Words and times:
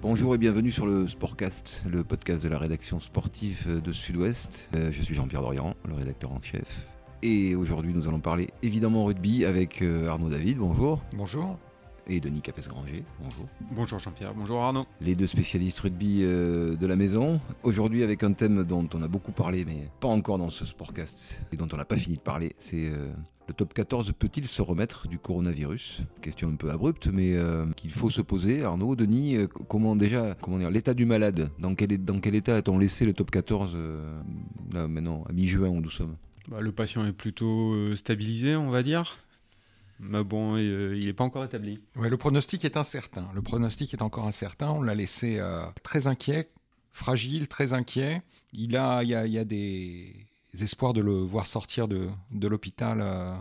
Bonjour 0.00 0.32
et 0.32 0.38
bienvenue 0.38 0.70
sur 0.70 0.86
le 0.86 1.08
Sportcast, 1.08 1.82
le 1.84 2.04
podcast 2.04 2.44
de 2.44 2.48
la 2.48 2.56
rédaction 2.58 3.00
sportive 3.00 3.82
de 3.82 3.92
Sud-Ouest. 3.92 4.68
Euh, 4.76 4.92
je 4.92 5.02
suis 5.02 5.12
Jean-Pierre 5.12 5.42
Dorian, 5.42 5.74
le 5.88 5.94
rédacteur 5.94 6.30
en 6.30 6.40
chef. 6.40 6.88
Et 7.22 7.56
aujourd'hui, 7.56 7.92
nous 7.92 8.06
allons 8.06 8.20
parler 8.20 8.48
évidemment 8.62 9.04
rugby 9.04 9.44
avec 9.44 9.82
euh, 9.82 10.08
Arnaud 10.08 10.28
David. 10.28 10.58
Bonjour. 10.58 11.02
Bonjour. 11.14 11.58
Et 12.08 12.20
Denis 12.20 12.40
Capes-Granger. 12.40 13.04
Bonjour. 13.20 13.46
Bonjour 13.70 13.98
Jean-Pierre. 13.98 14.34
Bonjour 14.34 14.62
Arnaud. 14.62 14.86
Les 15.00 15.14
deux 15.14 15.26
spécialistes 15.26 15.80
rugby 15.80 16.20
euh, 16.22 16.76
de 16.76 16.86
la 16.86 16.96
maison. 16.96 17.40
Aujourd'hui, 17.62 18.02
avec 18.02 18.22
un 18.22 18.32
thème 18.32 18.64
dont 18.64 18.88
on 18.94 19.02
a 19.02 19.08
beaucoup 19.08 19.32
parlé, 19.32 19.64
mais 19.64 19.88
pas 20.00 20.08
encore 20.08 20.38
dans 20.38 20.50
ce 20.50 20.64
Sportcast, 20.64 21.40
et 21.52 21.56
dont 21.56 21.68
on 21.72 21.76
n'a 21.76 21.84
pas 21.84 21.96
fini 21.96 22.16
de 22.16 22.22
parler, 22.22 22.54
c'est 22.58 22.90
le 23.48 23.54
top 23.54 23.72
14 23.72 24.12
peut-il 24.12 24.46
se 24.46 24.60
remettre 24.60 25.08
du 25.08 25.18
coronavirus? 25.18 26.02
Question 26.20 26.50
un 26.50 26.56
peu 26.56 26.70
abrupte, 26.70 27.06
mais 27.06 27.34
euh, 27.34 27.64
qu'il 27.76 27.90
faut 27.90 28.10
se 28.10 28.20
poser. 28.20 28.62
Arnaud, 28.62 28.94
Denis, 28.94 29.36
euh, 29.36 29.46
comment 29.46 29.96
déjà, 29.96 30.36
comment 30.42 30.58
dire, 30.58 30.70
l'état 30.70 30.92
du 30.92 31.06
malade 31.06 31.50
Dans 31.58 31.74
quel, 31.74 32.04
dans 32.04 32.20
quel 32.20 32.34
état 32.34 32.56
a-t-on 32.56 32.78
laissé 32.78 33.06
le 33.06 33.14
top 33.14 33.30
14 33.30 33.72
euh, 33.74 34.20
là 34.70 34.86
maintenant, 34.86 35.24
à 35.30 35.32
mi-juin 35.32 35.68
où 35.68 35.80
nous 35.80 35.88
sommes? 35.88 36.16
Bah, 36.46 36.60
Le 36.60 36.72
patient 36.72 37.06
est 37.06 37.12
plutôt 37.14 37.94
stabilisé, 37.96 38.54
on 38.54 38.68
va 38.68 38.82
dire. 38.82 39.16
Mais 40.00 40.22
bon, 40.22 40.56
il 40.56 41.04
n'est 41.04 41.12
pas 41.12 41.24
encore 41.24 41.44
établi. 41.44 41.80
Ouais, 41.96 42.08
le 42.08 42.16
pronostic 42.16 42.64
est 42.64 42.76
incertain. 42.76 43.28
Le 43.34 43.42
pronostic 43.42 43.92
est 43.94 44.02
encore 44.02 44.26
incertain. 44.26 44.70
On 44.70 44.82
l'a 44.82 44.94
laissé 44.94 45.40
très 45.82 46.06
inquiet, 46.06 46.50
fragile, 46.92 47.48
très 47.48 47.72
inquiet. 47.72 48.22
Il 48.52 48.76
a, 48.76 49.02
il 49.02 49.10
y 49.10 49.38
a, 49.38 49.44
des 49.44 50.14
espoirs 50.60 50.92
de 50.92 51.00
le 51.00 51.12
voir 51.12 51.46
sortir 51.46 51.88
de, 51.88 52.08
l'hôpital 52.32 53.00
euh, 53.00 53.36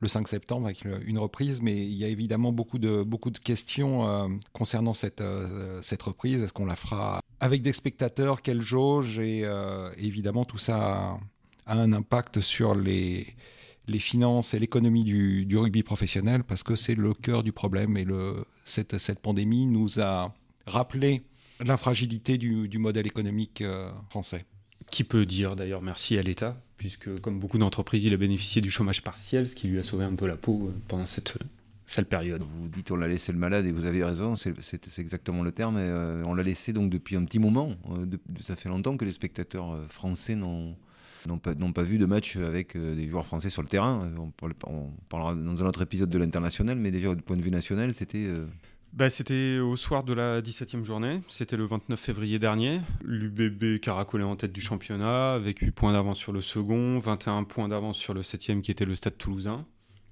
le 0.00 0.08
5 0.08 0.28
septembre 0.28 0.66
avec 0.66 0.84
une 0.84 1.18
reprise, 1.18 1.60
mais 1.60 1.76
il 1.76 1.94
y 1.94 2.04
a 2.04 2.08
évidemment 2.08 2.52
beaucoup 2.52 2.78
de, 2.78 3.02
beaucoup 3.02 3.30
de 3.30 3.38
questions 3.38 4.08
euh, 4.08 4.28
concernant 4.52 4.94
cette, 4.94 5.20
euh, 5.20 5.82
cette 5.82 6.02
reprise. 6.02 6.42
Est-ce 6.42 6.52
qu'on 6.52 6.66
la 6.66 6.76
fera 6.76 7.20
avec 7.40 7.62
des 7.62 7.72
spectateurs? 7.72 8.42
Quelle 8.42 8.62
jauge? 8.62 9.18
Et 9.18 9.44
évidemment, 9.96 10.44
tout 10.44 10.58
ça 10.58 11.18
a, 11.66 11.74
un 11.74 11.92
impact 11.92 12.40
sur 12.40 12.74
les, 12.74 13.34
les 13.88 13.98
finances 13.98 14.54
et 14.54 14.58
l'économie 14.58 15.04
du, 15.04 15.44
du, 15.46 15.56
rugby 15.56 15.82
professionnel 15.82 16.44
parce 16.44 16.62
que 16.62 16.76
c'est 16.76 16.94
le 16.94 17.14
cœur 17.14 17.42
du 17.42 17.52
problème 17.52 17.96
et 17.96 18.04
le, 18.04 18.44
cette, 18.64 18.98
cette 18.98 19.18
pandémie 19.18 19.66
nous 19.66 20.00
a 20.00 20.34
rappelé 20.66 21.22
la 21.64 21.76
fragilité 21.76 22.38
du, 22.38 22.68
du 22.68 22.78
modèle 22.78 23.06
économique 23.06 23.64
français. 24.10 24.44
Qui 24.90 25.04
peut 25.04 25.26
dire 25.26 25.56
d'ailleurs 25.56 25.82
merci 25.82 26.16
à 26.18 26.22
l'État, 26.22 26.56
puisque 26.78 27.20
comme 27.20 27.38
beaucoup 27.38 27.58
d'entreprises, 27.58 28.04
il 28.04 28.14
a 28.14 28.16
bénéficié 28.16 28.62
du 28.62 28.70
chômage 28.70 29.02
partiel, 29.02 29.48
ce 29.48 29.54
qui 29.54 29.68
lui 29.68 29.78
a 29.78 29.82
sauvé 29.82 30.04
un 30.04 30.14
peu 30.14 30.26
la 30.26 30.36
peau 30.36 30.68
euh, 30.68 30.74
pendant 30.86 31.04
cette 31.04 31.36
euh, 31.36 31.44
sale 31.84 32.06
période. 32.06 32.42
Vous 32.42 32.68
dites 32.68 32.90
on 32.90 32.96
l'a 32.96 33.08
laissé 33.08 33.32
le 33.32 33.38
malade 33.38 33.66
et 33.66 33.72
vous 33.72 33.84
avez 33.84 34.02
raison, 34.02 34.34
c'est 34.36 34.54
exactement 34.98 35.42
le 35.42 35.52
terme. 35.52 35.76
Euh, 35.76 36.22
on 36.24 36.32
l'a 36.32 36.42
laissé 36.42 36.72
donc 36.72 36.90
depuis 36.90 37.16
un 37.16 37.24
petit 37.24 37.38
moment. 37.38 37.74
ça 38.40 38.56
fait 38.56 38.68
longtemps 38.68 38.96
que 38.96 39.04
les 39.04 39.12
spectateurs 39.12 39.84
français 39.88 40.36
n'ont 40.36 40.76
n'ont 41.26 41.38
pas, 41.38 41.54
pas, 41.54 41.82
vu 41.82 41.98
de 41.98 42.06
match 42.06 42.36
avec 42.36 42.76
des 42.76 43.08
joueurs 43.08 43.26
français 43.26 43.50
sur 43.50 43.62
le 43.62 43.68
terrain. 43.68 44.10
On, 44.18 44.32
on, 44.66 44.90
parlera 45.08 45.34
dans 45.34 45.62
un 45.62 45.66
autre 45.66 45.82
épisode 45.82 46.10
de 46.10 46.18
l'international, 46.18 46.76
mais 46.76 46.90
déjà 46.90 47.14
du 47.14 47.22
point 47.22 47.36
de 47.36 47.42
vue 47.42 47.50
national, 47.50 47.94
c'était 47.94 48.28
bah, 48.92 49.10
C'était 49.10 49.58
au 49.58 49.76
soir 49.76 50.02
de 50.02 50.12
la 50.12 50.40
17e 50.40 50.84
journée, 50.84 51.20
c'était 51.28 51.56
le 51.56 51.66
29 51.66 51.98
février 51.98 52.38
dernier. 52.38 52.80
L'UBB 53.04 53.80
caracolait 53.80 54.24
en 54.24 54.36
tête 54.36 54.52
du 54.52 54.60
championnat 54.60 55.34
avec 55.34 55.58
8 55.58 55.70
points 55.72 55.92
d'avance 55.92 56.18
sur 56.18 56.32
le 56.32 56.40
second, 56.40 56.98
21 56.98 57.44
points 57.44 57.68
d'avance 57.68 57.96
sur 57.96 58.14
le 58.14 58.22
7e 58.22 58.60
qui 58.60 58.70
était 58.70 58.84
le 58.84 58.94
Stade 58.94 59.18
toulousain. 59.18 59.66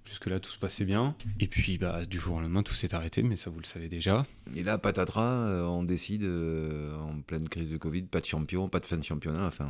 Jusque-là, 0.05 0.39
tout 0.39 0.51
se 0.51 0.59
passait 0.59 0.85
bien. 0.85 1.17
Et 1.41 1.49
puis, 1.49 1.79
bah, 1.79 2.05
du 2.05 2.21
jour 2.21 2.37
au 2.37 2.41
lendemain, 2.41 2.63
tout 2.63 2.75
s'est 2.75 2.95
arrêté, 2.95 3.25
mais 3.25 3.35
ça, 3.35 3.51
vous 3.51 3.59
le 3.59 3.65
savez 3.65 3.89
déjà. 3.89 4.25
Et 4.55 4.63
là, 4.63 4.79
patatras, 4.79 5.49
euh, 5.49 5.65
on 5.65 5.83
décide, 5.83 6.23
euh, 6.23 6.97
en 7.01 7.21
pleine 7.23 7.49
crise 7.49 7.71
de 7.71 7.77
Covid, 7.77 8.03
pas 8.03 8.21
de 8.21 8.27
champion, 8.27 8.69
pas 8.69 8.79
de 8.79 8.87
fin 8.87 8.99
de 8.99 9.03
championnat. 9.03 9.45
Enfin, 9.47 9.69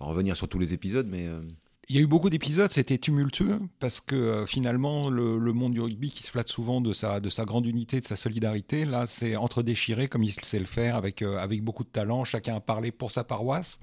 on 0.00 0.06
va 0.06 0.10
revenir 0.10 0.36
sur 0.36 0.48
tous 0.48 0.58
les 0.58 0.74
épisodes, 0.74 1.06
mais 1.08 1.26
euh, 1.26 1.40
il 1.88 1.96
y 1.96 1.98
a 1.98 2.02
eu 2.02 2.06
beaucoup 2.06 2.30
d'épisodes, 2.30 2.72
c'était 2.72 2.98
tumultueux, 2.98 3.60
parce 3.78 4.00
que 4.00 4.14
euh, 4.14 4.46
finalement, 4.46 5.10
le, 5.10 5.52
monde 5.52 5.74
du 5.74 5.80
rugby 5.80 6.10
qui 6.10 6.22
se 6.22 6.30
flatte 6.30 6.48
souvent 6.48 6.80
de 6.80 6.92
sa, 6.92 7.20
de 7.20 7.28
sa 7.28 7.44
grande 7.44 7.66
unité, 7.66 8.00
de 8.00 8.06
sa 8.06 8.16
solidarité, 8.16 8.84
là, 8.84 9.06
c'est 9.06 9.36
entre-déchiré, 9.36 10.08
comme 10.08 10.22
il 10.22 10.32
sait 10.32 10.58
le 10.58 10.64
faire, 10.64 10.96
avec, 10.96 11.20
euh, 11.20 11.36
avec 11.38 11.62
beaucoup 11.62 11.84
de 11.84 11.88
talent, 11.88 12.24
chacun 12.24 12.56
a 12.56 12.60
parlé 12.60 12.90
pour 12.90 13.10
sa 13.10 13.22
paroisse. 13.22 13.78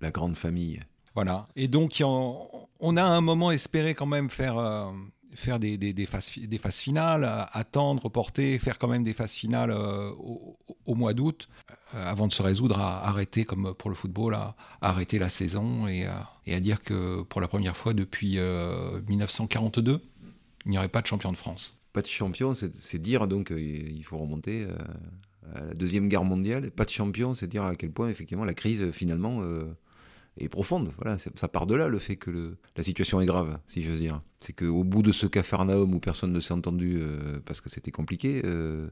La 0.00 0.10
grande 0.10 0.36
famille. 0.36 0.80
Voilà. 1.14 1.46
Et 1.54 1.68
donc, 1.68 2.02
on 2.02 2.96
a 2.96 3.02
à 3.02 3.06
un 3.06 3.20
moment 3.20 3.50
espéré 3.50 3.94
quand 3.94 4.06
même 4.06 4.30
faire, 4.30 4.56
euh, 4.56 4.90
faire 5.34 5.58
des, 5.58 5.76
des, 5.76 5.92
des, 5.92 6.06
phases, 6.06 6.30
des 6.36 6.58
phases 6.58 6.78
finales, 6.78 7.48
attendre, 7.52 8.04
reporter, 8.04 8.58
faire 8.58 8.78
quand 8.78 8.88
même 8.88 9.04
des 9.04 9.12
phases 9.12 9.32
finales 9.32 9.70
euh, 9.70 10.10
au, 10.86 10.94
mois 10.94 11.14
d'août, 11.14 11.48
avant 11.92 12.26
de 12.26 12.32
se 12.32 12.42
résoudre 12.42 12.78
à 12.78 13.06
arrêter, 13.08 13.44
comme 13.44 13.74
pour 13.74 13.90
le 13.90 13.96
football, 13.96 14.34
à, 14.34 14.54
arrêter 14.80 15.18
la 15.18 15.28
saison 15.28 15.86
et, 15.88 16.06
à 16.06 16.60
dire 16.60 16.82
que 16.82 17.22
pour 17.22 17.40
la 17.40 17.48
première 17.48 17.76
fois 17.76 17.94
depuis 17.94 18.38
1942, 18.38 20.00
il 20.64 20.70
n'y 20.70 20.78
aurait 20.78 20.88
pas 20.88 21.02
de 21.02 21.06
champion 21.06 21.32
de 21.32 21.36
France. 21.36 21.80
Pas 21.92 22.02
de 22.02 22.06
champion, 22.06 22.54
c'est 22.54 22.98
dire 22.98 23.26
donc 23.26 23.52
il 23.56 24.02
faut 24.04 24.18
remonter 24.18 24.66
à 25.54 25.60
la 25.60 25.74
Deuxième 25.74 26.08
Guerre 26.08 26.24
mondiale. 26.24 26.70
Pas 26.70 26.84
de 26.84 26.90
champion, 26.90 27.34
c'est 27.34 27.46
dire 27.46 27.64
à 27.64 27.76
quel 27.76 27.90
point 27.90 28.08
effectivement 28.08 28.44
la 28.44 28.54
crise 28.54 28.90
finalement 28.90 29.42
est 30.38 30.48
profonde. 30.48 30.92
Voilà, 30.96 31.18
ça 31.18 31.48
part 31.48 31.66
de 31.66 31.74
là 31.74 31.88
le 31.88 31.98
fait 31.98 32.16
que 32.16 32.56
la 32.76 32.82
situation 32.82 33.20
est 33.20 33.26
grave, 33.26 33.58
si 33.68 33.82
j'ose 33.82 34.00
dire. 34.00 34.22
C'est 34.40 34.52
qu'au 34.52 34.84
bout 34.84 35.02
de 35.02 35.12
ce 35.12 35.26
cafarnaum 35.26 35.94
où 35.94 36.00
personne 36.00 36.32
ne 36.32 36.40
s'est 36.40 36.54
entendu 36.54 36.98
euh, 37.00 37.40
parce 37.44 37.60
que 37.60 37.68
c'était 37.68 37.90
compliqué, 37.90 38.42
euh, 38.44 38.88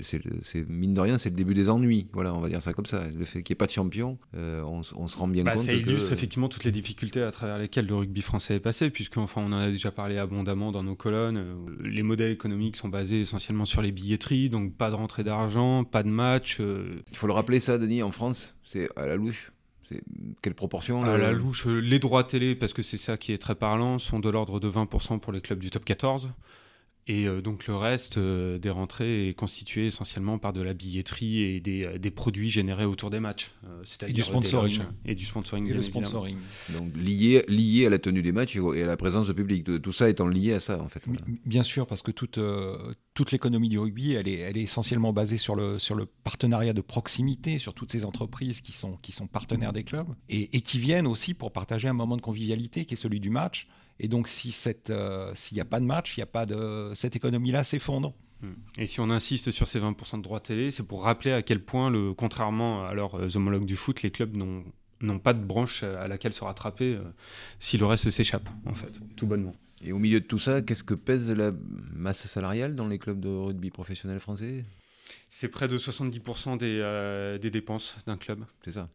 c'est 0.00 0.68
mine 0.68 0.94
de 0.94 1.00
rien, 1.00 1.18
c'est 1.18 1.30
le 1.30 1.36
début 1.36 1.54
des 1.54 1.68
ennuis. 1.68 2.06
Voilà, 2.12 2.34
on 2.34 2.40
va 2.40 2.48
dire 2.48 2.62
ça 2.62 2.72
comme 2.72 2.86
ça. 2.86 3.04
Le 3.16 3.24
fait 3.24 3.42
qu'il 3.42 3.52
n'y 3.52 3.56
ait 3.56 3.58
pas 3.58 3.66
de 3.66 3.72
champion, 3.72 4.18
euh, 4.34 4.62
on, 4.62 4.82
se 4.82 5.16
rend 5.16 5.28
bien 5.28 5.44
bah, 5.44 5.54
compte. 5.54 5.64
Ça 5.64 5.72
illustre 5.72 6.12
effectivement 6.12 6.48
toutes 6.48 6.64
les 6.64 6.70
difficultés 6.70 7.22
à 7.22 7.30
travers 7.30 7.58
lesquelles 7.58 7.86
le 7.86 7.94
rugby 7.94 8.22
français 8.22 8.56
est 8.56 8.60
passé, 8.60 8.90
puisque 8.90 9.18
enfin, 9.18 9.42
on 9.44 9.52
en 9.52 9.58
a 9.58 9.70
déjà 9.70 9.90
parlé 9.90 10.18
abondamment 10.18 10.72
dans 10.72 10.82
nos 10.82 10.94
colonnes. 10.94 11.44
Les 11.80 12.02
modèles 12.02 12.32
économiques 12.32 12.76
sont 12.76 12.88
basés 12.88 13.20
essentiellement 13.20 13.64
sur 13.64 13.82
les 13.82 13.92
billetteries, 13.92 14.50
donc 14.50 14.74
pas 14.74 14.90
de 14.90 14.94
rentrée 14.94 15.24
d'argent, 15.24 15.84
pas 15.84 16.02
de 16.02 16.10
match. 16.10 16.60
Il 16.60 17.16
faut 17.16 17.26
le 17.26 17.32
rappeler 17.32 17.60
ça, 17.60 17.78
Denis, 17.78 18.02
en 18.02 18.12
France, 18.12 18.54
c'est 18.64 18.88
à 18.96 19.06
la 19.06 19.16
louche 19.16 19.52
quelle 20.40 20.54
proportion 20.54 21.04
À 21.04 21.18
la 21.18 21.32
louche, 21.32 21.66
les 21.66 21.98
droits 21.98 22.24
télé, 22.24 22.54
parce 22.54 22.72
que 22.72 22.82
c'est 22.82 22.96
ça 22.96 23.16
qui 23.16 23.32
est 23.32 23.38
très 23.38 23.54
parlant, 23.54 23.98
sont 23.98 24.20
de 24.20 24.30
l'ordre 24.30 24.60
de 24.60 24.70
20% 24.70 25.20
pour 25.20 25.32
les 25.32 25.40
clubs 25.40 25.58
du 25.58 25.70
top 25.70 25.84
14. 25.84 26.30
Et 27.08 27.26
euh, 27.26 27.40
donc 27.42 27.66
le 27.66 27.74
reste 27.74 28.16
euh, 28.16 28.58
des 28.58 28.70
rentrées 28.70 29.28
est 29.28 29.34
constitué 29.34 29.86
essentiellement 29.86 30.38
par 30.38 30.52
de 30.52 30.62
la 30.62 30.72
billetterie 30.72 31.42
et 31.42 31.60
des, 31.60 31.84
euh, 31.84 31.98
des 31.98 32.12
produits 32.12 32.48
générés 32.48 32.84
autour 32.84 33.10
des 33.10 33.18
matchs. 33.18 33.50
et 34.06 34.12
du 34.12 34.22
sponsoring. 34.22 34.82
Et 35.04 35.16
du 35.16 35.24
sponsoring. 35.24 35.68
Et 35.68 35.74
le 35.74 35.82
sponsoring. 35.82 36.38
Donc 36.68 36.96
lié, 36.96 37.44
lié 37.48 37.86
à 37.86 37.90
la 37.90 37.98
tenue 37.98 38.22
des 38.22 38.30
matchs 38.30 38.56
et 38.56 38.82
à 38.82 38.86
la 38.86 38.96
présence 38.96 39.26
de 39.26 39.32
public. 39.32 39.64
Tout 39.82 39.92
ça 39.92 40.08
étant 40.08 40.28
lié 40.28 40.52
à 40.52 40.60
ça 40.60 40.80
en 40.80 40.88
fait. 40.88 41.02
Bien 41.44 41.64
sûr, 41.64 41.88
parce 41.88 42.02
que 42.02 42.12
toute, 42.12 42.38
toute 43.14 43.32
l'économie 43.32 43.68
du 43.68 43.80
rugby, 43.80 44.12
elle 44.12 44.28
est, 44.28 44.38
elle 44.38 44.56
est 44.56 44.62
essentiellement 44.62 45.12
basée 45.12 45.38
sur 45.38 45.56
le, 45.56 45.80
sur 45.80 45.96
le 45.96 46.06
partenariat 46.06 46.72
de 46.72 46.82
proximité, 46.82 47.58
sur 47.58 47.74
toutes 47.74 47.90
ces 47.90 48.04
entreprises 48.04 48.60
qui 48.60 48.72
sont, 48.72 48.96
qui 49.02 49.10
sont 49.10 49.26
partenaires 49.26 49.72
des 49.72 49.82
clubs 49.82 50.08
et, 50.28 50.56
et 50.56 50.60
qui 50.60 50.78
viennent 50.78 51.08
aussi 51.08 51.34
pour 51.34 51.50
partager 51.52 51.88
un 51.88 51.94
moment 51.94 52.16
de 52.16 52.22
convivialité 52.22 52.84
qui 52.84 52.94
est 52.94 52.96
celui 52.96 53.18
du 53.18 53.30
match. 53.30 53.66
Et 54.02 54.08
donc, 54.08 54.26
si 54.26 54.54
euh, 54.90 55.32
s'il 55.34 55.54
n'y 55.54 55.60
a 55.60 55.64
pas 55.64 55.78
de 55.78 55.86
match, 55.86 56.16
il 56.16 56.20
y 56.20 56.22
a 56.24 56.26
pas 56.26 56.44
de 56.44 56.90
cette 56.94 57.14
économie-là 57.14 57.62
s'effondre. 57.62 58.12
Hmm. 58.40 58.54
Et 58.76 58.88
si 58.88 59.00
on 59.00 59.08
insiste 59.10 59.52
sur 59.52 59.68
ces 59.68 59.78
20% 59.78 60.18
de 60.18 60.22
droits 60.22 60.40
télé, 60.40 60.72
c'est 60.72 60.82
pour 60.82 61.04
rappeler 61.04 61.30
à 61.30 61.42
quel 61.42 61.62
point, 61.62 61.88
le, 61.88 62.12
contrairement 62.12 62.84
à 62.84 62.94
leurs 62.94 63.14
euh, 63.14 63.36
homologues 63.36 63.64
du 63.64 63.76
foot, 63.76 64.02
les 64.02 64.10
clubs 64.10 64.36
n'ont 64.36 65.18
pas 65.20 65.32
de 65.32 65.42
branche 65.42 65.84
à 65.84 66.08
laquelle 66.08 66.32
se 66.32 66.42
rattraper 66.42 66.96
euh, 66.96 67.02
si 67.60 67.78
le 67.78 67.86
reste 67.86 68.10
s'échappe, 68.10 68.48
en 68.66 68.74
fait, 68.74 68.92
tout 69.14 69.28
bonnement. 69.28 69.54
Et 69.84 69.92
au 69.92 69.98
milieu 69.98 70.18
de 70.18 70.26
tout 70.26 70.40
ça, 70.40 70.62
qu'est-ce 70.62 70.84
que 70.84 70.94
pèse 70.94 71.30
la 71.30 71.52
masse 71.94 72.26
salariale 72.26 72.74
dans 72.74 72.88
les 72.88 72.98
clubs 72.98 73.20
de 73.20 73.28
rugby 73.28 73.70
professionnels 73.70 74.20
français? 74.20 74.64
C'est 75.30 75.48
près 75.48 75.68
de 75.68 75.78
70% 75.78 76.58
des, 76.58 77.38
des 77.40 77.50
dépenses 77.50 77.96
d'un 78.06 78.16
club. 78.16 78.44
C'est 78.64 78.72
ça 78.72 78.88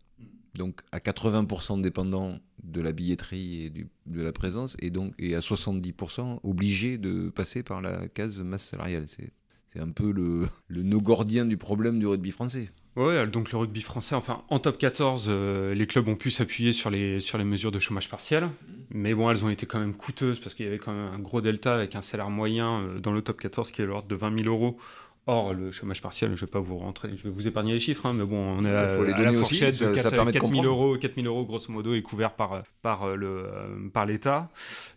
donc 0.58 0.82
à 0.92 1.00
80% 1.00 1.82
dépendant 1.82 2.40
de 2.64 2.82
la 2.82 2.92
billetterie 2.92 3.66
et 3.66 3.74
de 4.06 4.22
la 4.22 4.32
présence, 4.32 4.76
et 4.80 4.90
donc 4.90 5.14
et 5.20 5.36
à 5.36 5.40
70% 5.40 6.40
obligé 6.44 6.98
de 6.98 7.30
passer 7.30 7.64
par 7.64 7.82
la 7.82 8.08
case 8.08 8.40
masse 8.40 8.66
salariale. 8.66 9.06
C'est, 9.08 9.32
un 9.80 9.92
peu 9.92 10.12
le, 10.12 10.48
le 10.70 10.82
nœud 10.82 10.98
gordien 10.98 11.46
du 11.46 11.56
problème 11.56 12.00
du 12.00 12.08
rugby 12.08 12.32
français. 12.32 12.72
Oui, 12.96 13.14
donc 13.28 13.52
le 13.52 13.60
rugby 13.60 13.82
français, 13.82 14.16
enfin 14.16 14.42
en 14.50 14.58
top 14.58 14.80
14, 14.80 15.28
euh, 15.28 15.76
les 15.76 15.86
clubs 15.86 16.08
ont 16.08 16.16
pu 16.16 16.32
s'appuyer 16.32 16.74
sur 16.74 16.90
les, 16.90 17.20
sur 17.20 17.38
les 17.38 17.44
mesures 17.44 17.72
de 17.72 17.78
chômage 17.78 18.10
partiel, 18.10 18.50
mais 18.90 19.14
bon, 19.14 19.30
elles 19.30 19.46
ont 19.46 19.50
été 19.50 19.68
quand 19.68 19.80
même 19.80 19.94
coûteuses 19.94 20.40
parce 20.40 20.56
qu'il 20.56 20.66
y 20.66 20.68
avait 20.68 20.80
quand 20.80 20.94
même 20.94 21.14
un 21.14 21.20
gros 21.20 21.40
delta 21.40 21.76
avec 21.76 21.96
un 21.96 22.02
salaire 22.02 22.32
moyen 22.32 22.82
euh, 22.82 23.00
dans 23.00 23.12
le 23.12 23.22
top 23.22 23.40
14 23.40 23.72
qui 23.72 23.84
est 23.84 23.86
de 23.86 23.90
l'ordre 23.90 24.08
de 24.08 24.16
20 24.16 24.42
000 24.44 24.50
euros 24.52 24.80
Or, 25.30 25.54
le 25.54 25.72
chômage 25.72 26.02
partiel, 26.02 26.30
je 26.30 26.36
ne 26.36 26.40
vais 26.48 26.48
pas 26.52 26.62
vous 26.62 26.78
rentrer, 26.78 27.10
je 27.18 27.24
vais 27.24 27.30
vous 27.30 27.48
épargner 27.48 27.74
les 27.74 27.80
chiffres, 27.82 28.06
hein, 28.06 28.14
mais 28.14 28.24
bon, 28.24 28.38
on 28.38 28.64
est 28.64 28.74
à, 28.74 28.88
faut 28.88 29.04
les 29.04 29.12
à 29.12 29.20
la 29.24 29.30
aussi, 29.32 29.40
fourchette 29.40 29.76
ça- 29.76 29.86
de 29.90 29.94
ça 29.96 30.04
4, 30.04 30.16
permet 30.16 30.32
de 30.32 30.40
000 30.40 30.48
comprendre. 30.48 30.68
euros, 30.70 30.98
4 30.98 31.16
000 31.16 31.28
euros, 31.28 31.44
grosso 31.46 31.70
modo, 31.70 31.94
est 31.94 32.02
couvert 32.02 32.32
par, 32.34 32.64
par, 32.82 33.04
euh, 33.04 33.16
le, 33.16 33.28
euh, 33.28 33.90
par 33.94 34.06
l'État. 34.06 34.50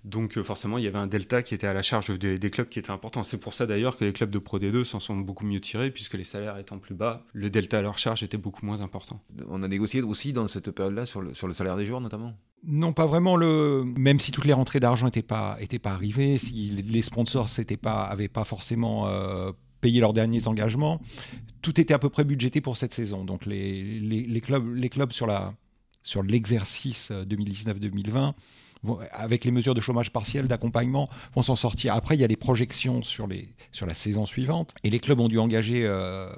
Donc, 0.05 0.39
euh, 0.39 0.45
forcément, 0.45 0.79
il 0.79 0.85
y 0.85 0.87
avait 0.87 0.99
un 0.99 1.09
delta 1.09 1.43
qui 1.43 1.55
était 1.55 1.67
à 1.67 1.73
la 1.75 1.83
charge 1.83 2.17
des, 2.17 2.39
des 2.39 2.51
clubs 2.51 2.69
qui 2.69 2.79
était 2.79 2.93
important. 2.93 3.25
C'est 3.25 3.39
pour 3.39 3.55
ça, 3.55 3.67
d'ailleurs, 3.67 3.97
que 3.97 4.05
les 4.05 4.13
clubs 4.13 4.31
de 4.31 4.39
Pro 4.39 4.61
D2 4.61 4.85
s'en 4.85 5.01
sont 5.01 5.17
beaucoup 5.17 5.45
mieux 5.45 5.61
tirés, 5.61 5.91
puisque 5.91 6.15
les 6.15 6.23
salaires 6.23 6.59
étant 6.59 6.79
plus 6.79 6.95
bas, 6.95 7.25
le 7.33 7.51
delta 7.51 7.79
à 7.79 7.83
leur 7.83 7.99
charge 7.99 8.23
était 8.23 8.39
beaucoup 8.39 8.65
moins 8.65 8.83
important. 8.83 9.21
On 9.49 9.65
a 9.65 9.69
négocié 9.69 10.01
aussi 10.01 10.33
dans 10.33 10.47
cette 10.47 10.71
période-là 10.71 11.07
sur 11.07 11.23
le, 11.23 11.35
sur 11.35 11.49
le 11.49 11.55
salaire 11.55 11.77
des 11.77 11.87
joueurs 11.87 12.01
notamment? 12.01 12.35
Non, 12.65 12.93
pas 12.93 13.07
vraiment. 13.07 13.37
Le... 13.37 13.83
Même 13.97 14.21
si 14.21 14.31
toutes 14.31 14.45
les 14.45 14.53
rentrées 14.53 14.79
d'argent 14.81 15.07
n'étaient 15.07 15.23
pas, 15.23 15.57
étaient 15.61 15.79
pas 15.81 15.91
arrivées, 15.91 16.39
si 16.39 16.71
les 16.71 17.03
sponsors 17.03 17.49
n'avaient 17.59 17.77
pas, 17.77 18.05
avaient 18.05 18.29
pas 18.29 18.45
forcément 18.45 19.09
euh, 19.09 19.51
payé 19.81 20.01
leurs 20.01 20.13
derniers 20.13 20.47
engagements, 20.47 21.01
tout 21.63 21.81
était 21.81 21.95
à 21.95 21.99
peu 21.99 22.09
près 22.11 22.25
budgété 22.25 22.61
pour 22.61 22.77
cette 22.77 22.95
saison. 22.95 23.25
Donc 23.25 23.47
les, 23.47 23.83
les, 24.01 24.23
les 24.23 24.41
clubs, 24.41 24.75
les 24.75 24.89
clubs 24.89 25.13
sur 25.13 25.27
la 25.27 25.55
sur 26.03 26.23
l'exercice 26.23 27.11
euh, 27.11 27.25
2019-2020 27.27 28.33
vont- 28.83 28.99
avec 29.13 29.45
les 29.45 29.51
mesures 29.51 29.75
de 29.75 29.81
chômage 29.83 30.11
partiel, 30.13 30.49
d'accompagnement, 30.49 31.11
vont 31.35 31.43
s'en 31.43 31.57
sortir. 31.57 31.95
Après, 31.95 32.15
il 32.17 32.21
y 32.23 32.25
a 32.25 32.27
les 32.27 32.37
projections 32.37 33.03
sur, 33.03 33.27
les, 33.27 33.51
sur 33.71 33.85
la 33.87 33.93
saison 33.93 34.25
suivante. 34.25 34.75
Et 34.83 34.89
les 34.89 34.99
clubs 34.99 35.21
ont 35.21 35.29
dû 35.29 35.39
engager 35.39 35.83
euh, 35.85 36.31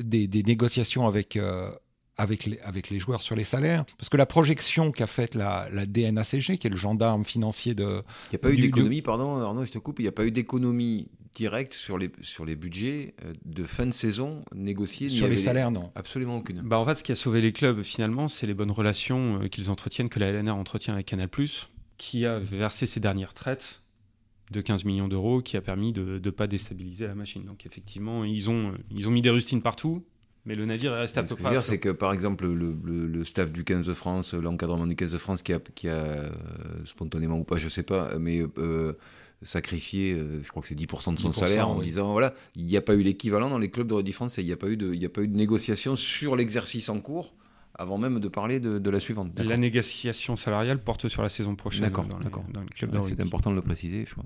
des, 0.00 0.26
des 0.26 0.42
négociations 0.42 1.06
avec, 1.06 1.36
euh, 1.36 1.70
avec, 2.16 2.46
les, 2.46 2.58
avec 2.60 2.90
les 2.90 2.98
joueurs 2.98 3.22
sur 3.22 3.36
les 3.36 3.44
salaires. 3.44 3.84
Parce 3.96 4.08
que 4.08 4.16
la 4.16 4.26
projection 4.26 4.90
qu'a 4.90 5.06
faite 5.06 5.36
la, 5.36 5.68
la 5.70 5.86
DNACG, 5.86 6.58
qui 6.58 6.66
est 6.66 6.70
le 6.70 6.74
gendarme 6.76 7.24
financier 7.24 7.74
de... 7.74 8.02
Il 8.32 8.32
n'y 8.32 8.36
a 8.36 8.38
pas 8.38 8.50
eu 8.50 8.56
d'économie, 8.56 9.02
pardon 9.02 9.36
Arnaud, 9.40 9.64
je 9.64 9.70
te 9.70 9.78
coupe, 9.78 10.00
il 10.00 10.02
n'y 10.02 10.08
a 10.08 10.12
pas 10.12 10.24
eu 10.24 10.32
d'économie 10.32 11.08
directe 11.34 11.72
sur 11.74 11.98
les, 11.98 12.10
sur 12.22 12.44
les 12.44 12.54
budgets 12.56 13.14
euh, 13.24 13.32
de 13.44 13.64
fin 13.64 13.86
de 13.86 13.90
saison 13.92 14.44
négociés. 14.54 15.08
sur 15.08 15.28
les 15.28 15.36
salaires, 15.36 15.70
non. 15.70 15.90
Absolument 15.94 16.36
aucune. 16.38 16.60
Bah, 16.62 16.78
en 16.78 16.84
fait, 16.86 16.94
ce 16.96 17.02
qui 17.04 17.12
a 17.12 17.16
sauvé 17.16 17.40
les 17.40 17.52
clubs, 17.52 17.82
finalement, 17.82 18.28
c'est 18.28 18.46
les 18.46 18.54
bonnes 18.54 18.70
relations 18.70 19.42
euh, 19.42 19.48
qu'ils 19.48 19.70
entretiennent, 19.70 20.08
que 20.08 20.20
la 20.20 20.30
LNR 20.30 20.54
entretient 20.56 20.94
avec 20.94 21.06
Canal+, 21.06 21.28
qui 21.98 22.24
a 22.26 22.38
versé 22.38 22.86
ses 22.86 23.00
dernières 23.00 23.30
retraites 23.30 23.80
de 24.50 24.60
15 24.60 24.84
millions 24.84 25.08
d'euros, 25.08 25.40
qui 25.42 25.56
a 25.56 25.60
permis 25.62 25.92
de 25.92 26.20
ne 26.24 26.30
pas 26.30 26.46
déstabiliser 26.46 27.06
la 27.06 27.14
machine. 27.14 27.44
Donc, 27.44 27.66
effectivement, 27.66 28.24
ils 28.24 28.50
ont, 28.50 28.62
euh, 28.62 28.76
ils 28.90 29.08
ont 29.08 29.10
mis 29.10 29.22
des 29.22 29.30
rustines 29.30 29.62
partout, 29.62 30.04
mais 30.44 30.54
le 30.54 30.66
navire 30.66 30.92
reste 30.92 31.16
à 31.18 31.22
Ce 31.22 31.28
peu 31.28 31.34
que 31.36 31.38
je 31.38 31.42
près... 31.42 31.52
veux 31.52 31.58
à 31.58 31.60
dire, 31.62 31.64
c'est 31.68 31.78
que 31.80 31.88
par 31.88 32.12
exemple, 32.12 32.46
le, 32.46 32.76
le- 32.84 33.06
le 33.06 33.24
staff 33.24 33.50
du 33.50 33.64
15 33.64 33.86
de 33.86 33.94
France, 33.94 34.34
l'encadrement 34.34 34.86
du 34.86 34.94
15 34.94 35.10
de 35.12 35.18
France, 35.18 35.42
qui 35.42 35.52
a, 35.54 35.58
qui 35.74 35.88
a 35.88 35.94
euh, 35.94 36.30
spontanément 36.84 37.38
ou 37.38 37.44
pas, 37.44 37.56
je 37.56 37.68
sais 37.68 37.82
pas, 37.82 38.18
mais 38.18 38.42
euh, 38.58 38.92
sacrifié, 39.44 40.12
euh, 40.12 40.42
je 40.42 40.48
crois 40.48 40.62
que 40.62 40.68
c'est 40.68 40.74
10% 40.74 41.14
de 41.14 41.18
son 41.18 41.30
10%, 41.30 41.32
salaire 41.32 41.68
en 41.68 41.78
oui. 41.78 41.84
disant 41.86 42.12
voilà, 42.12 42.34
il 42.56 42.64
n'y 42.64 42.76
a 42.76 42.82
pas 42.82 42.94
eu 42.94 43.02
l'équivalent 43.02 43.48
dans 43.50 43.58
les 43.58 43.70
clubs 43.70 43.86
de 43.86 43.94
rugby 43.94 44.12
français, 44.12 44.42
il 44.42 44.46
n'y 44.46 44.52
a, 44.52 44.56
pas 44.56 44.68
eu 44.68 44.76
de- 44.76 44.92
il 44.92 44.98
n'y 44.98 45.04
a 45.06 45.08
pas 45.10 45.20
eu 45.22 45.28
de 45.28 45.36
négociation 45.36 45.96
sur 45.96 46.34
l'exercice 46.36 46.88
en 46.88 47.00
cours 47.00 47.34
avant 47.76 47.98
même 47.98 48.20
de 48.20 48.28
parler 48.28 48.60
de, 48.60 48.78
de 48.78 48.90
la 48.90 49.00
suivante. 49.00 49.38
La 49.38 49.56
négociation 49.56 50.36
salariale 50.36 50.82
porte 50.82 51.08
sur 51.08 51.22
la 51.22 51.28
saison 51.28 51.56
prochaine 51.56 51.82
D'accord, 51.82 52.06
dans, 52.06 52.18
les, 52.18 52.24
d'accord. 52.24 52.44
dans 52.52 52.60
les 52.62 52.68
clubs 52.68 52.90
de 52.92 52.98
Ouais, 52.98 53.04
c'est 53.08 53.20
important 53.20 53.50
de 53.50 53.56
le 53.56 53.62
préciser, 53.62 54.04
je 54.06 54.12
crois. 54.14 54.24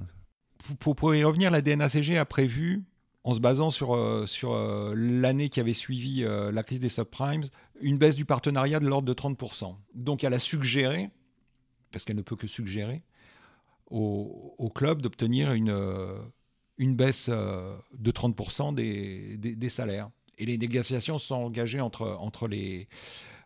Pour, 0.67 0.76
pour- 0.76 0.97
pour 0.97 1.15
y 1.15 1.25
revenir, 1.25 1.50
la 1.50 1.62
DNACG 1.62 2.17
a 2.19 2.25
prévu, 2.26 2.85
en 3.25 3.32
se 3.35 3.41
basant 3.41 3.70
sur, 3.70 3.94
euh, 3.94 4.26
sur 4.26 4.53
euh, 4.53 4.93
l'année 4.94 5.49
qui 5.49 5.61
avait 5.61 5.73
suivi 5.73 6.25
euh, 6.25 6.53
la 6.53 6.62
crise 6.62 6.81
des 6.81 6.88
subprimes, 6.91 7.43
une 7.81 7.97
baisse 7.97 8.17
du 8.17 8.25
partenariat 8.26 8.81
de 8.81 8.87
l'ordre 8.87 9.09
de 9.09 9.15
30%. 9.15 9.75
Donc 9.94 10.25
elle 10.25 10.35
a 10.35 10.38
suggéré, 10.38 11.09
parce 11.91 12.05
qu'elle 12.05 12.17
ne 12.17 12.23
peut 12.23 12.37
que 12.37 12.47
suggérer, 12.47 13.03
au, 13.90 14.70
club 14.75 15.02
d'obtenir 15.02 15.52
une, 15.52 15.70
euh, 15.70 16.19
une 16.76 16.94
baisse 16.94 17.29
euh, 17.31 17.76
de 17.99 18.11
30% 18.11 18.75
des, 18.75 19.37
des, 19.37 19.55
des 19.55 19.69
salaires. 19.69 20.11
Et 20.38 20.46
les 20.46 20.58
négociations 20.58 21.19
sont 21.19 21.35
engagées 21.35 21.81
entre, 21.81 22.17
entre, 22.20 22.46
les, 22.46 22.88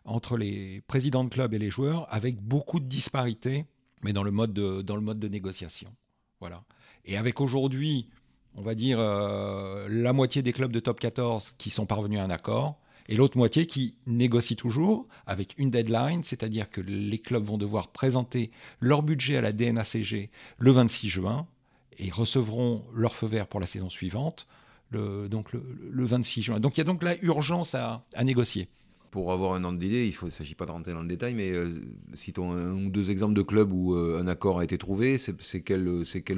entre 0.05 0.37
les 0.37 0.81
présidents 0.81 1.23
de 1.23 1.29
club 1.29 1.53
et 1.53 1.59
les 1.59 1.69
joueurs 1.69 2.07
avec 2.13 2.39
beaucoup 2.39 2.79
de 2.79 2.85
disparités, 2.85 3.65
mais 4.03 4.13
dans 4.13 4.23
le 4.23 4.31
mode 4.31 4.53
de, 4.53 4.81
dans 4.81 4.95
le 4.95 5.01
mode 5.01 5.19
de 5.19 5.27
négociation. 5.27 5.91
Voilà. 6.39 6.63
Et 7.05 7.17
avec 7.17 7.41
aujourd'hui, 7.41 8.09
on 8.55 8.61
va 8.61 8.75
dire, 8.75 8.99
euh, 8.99 9.87
la 9.89 10.13
moitié 10.13 10.41
des 10.41 10.53
clubs 10.53 10.71
de 10.71 10.79
top 10.79 10.99
14 10.99 11.55
qui 11.57 11.69
sont 11.69 11.85
parvenus 11.85 12.19
à 12.19 12.23
un 12.23 12.29
accord, 12.29 12.77
et 13.09 13.15
l'autre 13.15 13.37
moitié 13.37 13.65
qui 13.65 13.95
négocie 14.07 14.55
toujours 14.55 15.07
avec 15.25 15.55
une 15.57 15.69
deadline, 15.69 16.23
c'est-à-dire 16.23 16.69
que 16.69 16.81
les 16.81 17.19
clubs 17.19 17.43
vont 17.43 17.57
devoir 17.57 17.89
présenter 17.89 18.51
leur 18.79 19.03
budget 19.03 19.37
à 19.37 19.41
la 19.41 19.51
DNACG 19.51 20.29
le 20.57 20.71
26 20.71 21.09
juin 21.09 21.47
et 21.99 22.09
recevront 22.09 22.83
leur 22.93 23.13
feu 23.13 23.27
vert 23.27 23.47
pour 23.47 23.59
la 23.59 23.67
saison 23.67 23.89
suivante, 23.89 24.47
le, 24.89 25.27
donc 25.27 25.53
le, 25.53 25.63
le 25.91 26.05
26 26.05 26.41
juin. 26.41 26.59
Donc 26.59 26.77
il 26.77 26.79
y 26.79 26.81
a 26.81 26.85
donc 26.85 27.03
là 27.03 27.15
urgence 27.21 27.75
à 27.75 28.03
négocier. 28.23 28.67
Pour 29.13 29.31
avoir 29.31 29.53
un 29.53 29.63
ordre 29.63 29.77
d'idée, 29.77 30.07
il 30.07 30.25
ne 30.25 30.31
s'agit 30.31 30.55
pas 30.55 30.65
de 30.65 30.71
rentrer 30.71 30.91
dans 30.91 31.03
le 31.03 31.07
détail, 31.07 31.35
mais 31.35 31.51
euh, 31.51 31.69
citons 32.15 32.51
un 32.53 32.71
ou 32.71 32.89
deux 32.89 33.11
exemples 33.11 33.35
de 33.35 33.43
clubs 33.43 33.71
où 33.71 33.93
euh, 33.93 34.19
un 34.19 34.25
accord 34.25 34.57
a 34.57 34.63
été 34.63 34.75
trouvé. 34.79 35.19
C'est 35.19 35.39
c'est 35.39 35.61
quelle, 35.61 35.83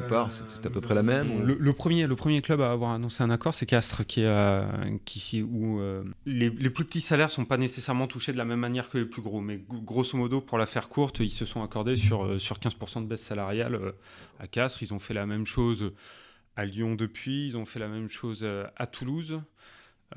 part? 0.09 0.29
C'est 0.33 0.65
à 0.65 0.69
peu 0.69 0.81
près 0.81 0.93
la 0.93 1.01
même 1.01 1.41
Le, 1.41 1.71
premier, 1.71 2.41
club 2.41 2.59
à 2.59 2.73
avoir 2.73 2.91
annoncé 2.91 3.23
un 3.23 3.29
accord, 3.29 3.55
c'est 3.55 3.65
Castres, 3.65 4.05
qui, 4.05 4.23
euh, 4.25 4.65
qui 5.05 5.41
où 5.41 5.79
euh, 5.79 6.03
les, 6.25 6.49
plus 6.49 6.83
petits 6.83 6.99
salaires 6.99 7.31
sont 7.31 7.45
pas 7.45 7.55
nécessairement 7.55 8.07
touchés 8.07 8.33
de 8.33 8.37
la 8.37 8.43
même 8.43 8.59
manière 8.59 8.89
que 8.89 8.97
les 8.97 9.05
plus 9.05 9.21
gros. 9.21 9.39
Mais 9.39 9.55
gro- 9.55 9.79
grosso 9.79 10.17
modo, 10.17 10.41
pour 10.41 10.57
la 10.57 10.65
faire 10.65 10.89
courte, 10.89 11.21
ils 11.21 11.29
se 11.29 11.45
sont 11.45 11.63
accordés 11.63 11.95
sur, 11.95 12.25
euh, 12.25 12.39
sur 12.39 12.59
15% 12.59 13.03
de 13.03 13.07
baisse 13.07 13.21
salariale 13.23 13.75
euh, 13.75 13.91
à 14.41 14.47
Castres. 14.47 14.83
Ils 14.83 14.93
ont 14.93 14.99
fait 14.99 15.13
la 15.13 15.25
même 15.25 15.45
chose 15.45 15.93
à 16.57 16.65
Lyon 16.65 16.95
depuis. 16.95 17.47
Ils 17.47 17.57
ont 17.57 17.63
fait 17.63 17.79
la 17.79 17.87
même 17.87 18.09
chose 18.09 18.41
euh, 18.43 18.65
à 18.75 18.85
Toulouse. 18.85 19.39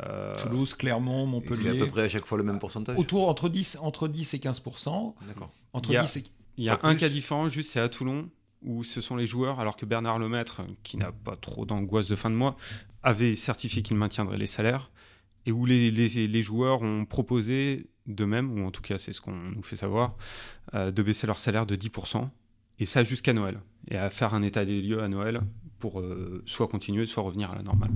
Euh, 0.00 0.36
Toulouse, 0.38 0.74
Clermont, 0.74 1.22
Et 1.22 1.24
C'est 1.24 1.28
à 1.28 1.30
Montpellier. 1.64 1.78
peu 1.80 1.90
près 1.90 2.02
à 2.02 2.08
chaque 2.08 2.24
fois 2.26 2.38
le 2.38 2.44
même 2.44 2.58
pourcentage 2.58 2.96
Autour 2.98 3.28
entre 3.28 3.48
10, 3.48 3.78
entre 3.80 4.06
10 4.08 4.34
et 4.34 4.38
15 4.38 4.60
D'accord. 5.26 5.50
Entre 5.72 5.90
Il 5.90 5.94
y 5.94 5.96
a- 5.96 6.02
10 6.02 6.16
et 6.18 6.24
Il 6.56 6.64
y 6.64 6.68
a 6.68 6.74
un 6.82 6.90
plus. 6.90 6.96
cas 6.98 7.08
différent, 7.08 7.48
juste 7.48 7.70
c'est 7.72 7.80
à 7.80 7.88
Toulon, 7.88 8.28
où 8.62 8.84
ce 8.84 9.00
sont 9.00 9.16
les 9.16 9.26
joueurs, 9.26 9.60
alors 9.60 9.76
que 9.76 9.86
Bernard 9.86 10.18
Lemaître, 10.18 10.62
qui 10.82 10.96
n'a 10.96 11.12
pas 11.12 11.36
trop 11.36 11.64
d'angoisse 11.66 12.06
de 12.08 12.16
fin 12.16 12.30
de 12.30 12.34
mois, 12.36 12.56
avait 13.02 13.34
certifié 13.34 13.82
qu'il 13.82 13.96
maintiendrait 13.96 14.38
les 14.38 14.46
salaires, 14.46 14.90
et 15.46 15.52
où 15.52 15.66
les, 15.66 15.90
les- 15.90 16.26
les 16.26 16.42
joueurs 16.42 16.82
ont 16.82 17.04
proposé 17.04 17.86
d'eux-mêmes, 18.06 18.50
ou 18.58 18.66
en 18.66 18.70
tout 18.70 18.82
cas 18.82 18.98
c'est 18.98 19.12
ce 19.12 19.20
qu'on 19.20 19.32
nous 19.34 19.62
fait 19.62 19.76
savoir, 19.76 20.16
euh, 20.74 20.90
de 20.90 21.02
baisser 21.02 21.26
leur 21.26 21.38
salaire 21.38 21.66
de 21.66 21.74
10%, 21.76 22.30
et 22.80 22.84
ça 22.84 23.02
jusqu'à 23.04 23.32
Noël, 23.32 23.60
et 23.90 23.96
à 23.96 24.10
faire 24.10 24.34
un 24.34 24.42
état 24.42 24.64
des 24.64 24.80
lieux 24.82 25.02
à 25.02 25.08
Noël 25.08 25.40
pour 25.78 26.00
euh, 26.00 26.42
soit 26.46 26.66
continuer, 26.68 27.06
soit 27.06 27.22
revenir 27.22 27.50
à 27.52 27.54
la 27.56 27.62
normale. 27.62 27.90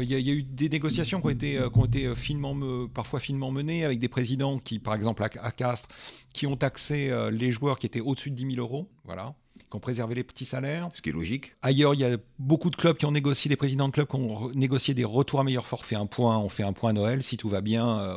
Il 0.00 0.08
y, 0.10 0.14
a- 0.14 0.18
eu 0.34 0.42
des 0.44 0.68
négociations 0.68 1.20
qui 1.20 1.26
ont 1.26 1.30
été, 1.30 1.58
euh, 1.58 2.14
finement, 2.14 2.54
me- 2.54 2.86
parfois 2.86 3.18
finement 3.20 3.50
menées 3.50 3.84
avec 3.84 3.98
des 3.98 4.08
présidents 4.08 4.58
qui, 4.58 4.78
par 4.78 4.94
exemple, 4.94 5.22
à, 5.22 5.28
à 5.42 5.50
Castres, 5.50 5.88
qui 6.32 6.46
ont 6.46 6.56
taxé 6.56 7.10
euh, 7.10 7.30
les 7.30 7.50
joueurs 7.52 7.78
qui 7.78 7.86
étaient 7.86 8.00
au-dessus 8.00 8.30
de 8.30 8.36
10 8.36 8.54
000 8.54 8.60
euros, 8.66 8.88
voilà, 9.04 9.34
qui 9.70 9.76
ont 9.76 9.80
préservé 9.80 10.16
les 10.16 10.24
petits 10.24 10.44
salaires. 10.44 10.90
Ce 10.94 11.00
qui 11.00 11.10
est 11.10 11.12
logique. 11.12 11.54
Ailleurs, 11.62 11.94
il 11.94 12.00
y 12.00 12.04
a 12.04 12.16
beaucoup 12.38 12.70
de 12.70 12.76
clubs 12.76 12.96
qui 12.96 13.06
ont 13.06 13.12
négocié, 13.12 13.48
des 13.48 13.56
présidents 13.56 13.86
de 13.86 13.92
clubs 13.92 14.08
qui 14.08 14.16
ont 14.16 14.50
négocié 14.52 14.94
des 14.94 15.04
retours 15.04 15.40
à 15.40 15.44
meilleur 15.44 15.66
forfait. 15.66 15.96
Un 15.96 16.06
point, 16.06 16.38
on 16.38 16.48
fait 16.48 16.64
un 16.64 16.72
point 16.72 16.90
à 16.90 16.92
Noël. 16.92 17.22
Si 17.22 17.36
tout 17.36 17.48
va 17.48 17.60
bien, 17.60 17.88
euh, 18.00 18.16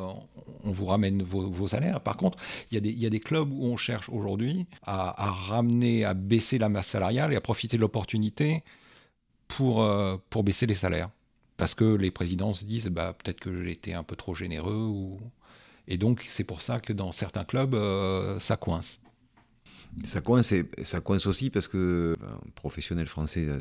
on 0.64 0.72
vous 0.72 0.86
ramène 0.86 1.22
vos, 1.22 1.50
vos 1.50 1.68
salaires. 1.68 2.02
Par 2.02 2.18
contre, 2.18 2.38
il 2.72 2.76
y, 2.76 2.78
a 2.78 2.82
des, 2.82 2.90
il 2.90 3.00
y 3.00 3.06
a 3.06 3.10
des 3.10 3.20
clubs 3.20 3.52
où 3.52 3.66
on 3.66 3.78
cherche 3.78 4.10
aujourd'hui 4.10 4.66
à, 4.82 5.28
à 5.28 5.32
ramener, 5.32 6.06
à 6.06 6.14
baisser 6.14 6.58
la 6.58 6.70
masse 6.70 6.88
salariale 6.88 7.32
et 7.34 7.36
à 7.36 7.42
profiter 7.42 7.78
de 7.78 7.82
l'opportunité 7.82 8.64
pour, 9.48 9.84
euh, 9.84 10.18
pour 10.30 10.44
baisser 10.44 10.66
les 10.66 10.74
salaires. 10.74 11.10
Parce 11.58 11.76
que 11.76 11.86
les 11.86 12.10
présidents 12.10 12.56
se 12.56 12.66
disent, 12.66 12.88
bah, 12.88 13.14
peut-être 13.14 13.40
que 13.40 13.64
j'ai 13.64 13.72
été 13.72 13.94
un 13.94 14.04
peu 14.04 14.16
trop 14.16 14.34
généreux. 14.34 14.88
Ou... 14.88 15.20
Et 15.88 15.98
donc, 15.98 16.26
c'est 16.28 16.44
pour 16.44 16.62
ça 16.62 16.80
que 16.80 16.94
dans 16.94 17.12
certains 17.12 17.44
clubs, 17.44 17.76
euh, 17.76 18.40
ça 18.40 18.58
coince. 18.58 19.00
Ça 20.06 20.22
coince, 20.22 20.54
ça 20.84 21.02
coince 21.02 21.28
aussi 21.28 21.50
parce 21.50 21.68
que 21.68 22.16
ben, 22.20 22.40
professionnel 22.56 23.08
français, 23.08 23.46
euh, 23.48 23.60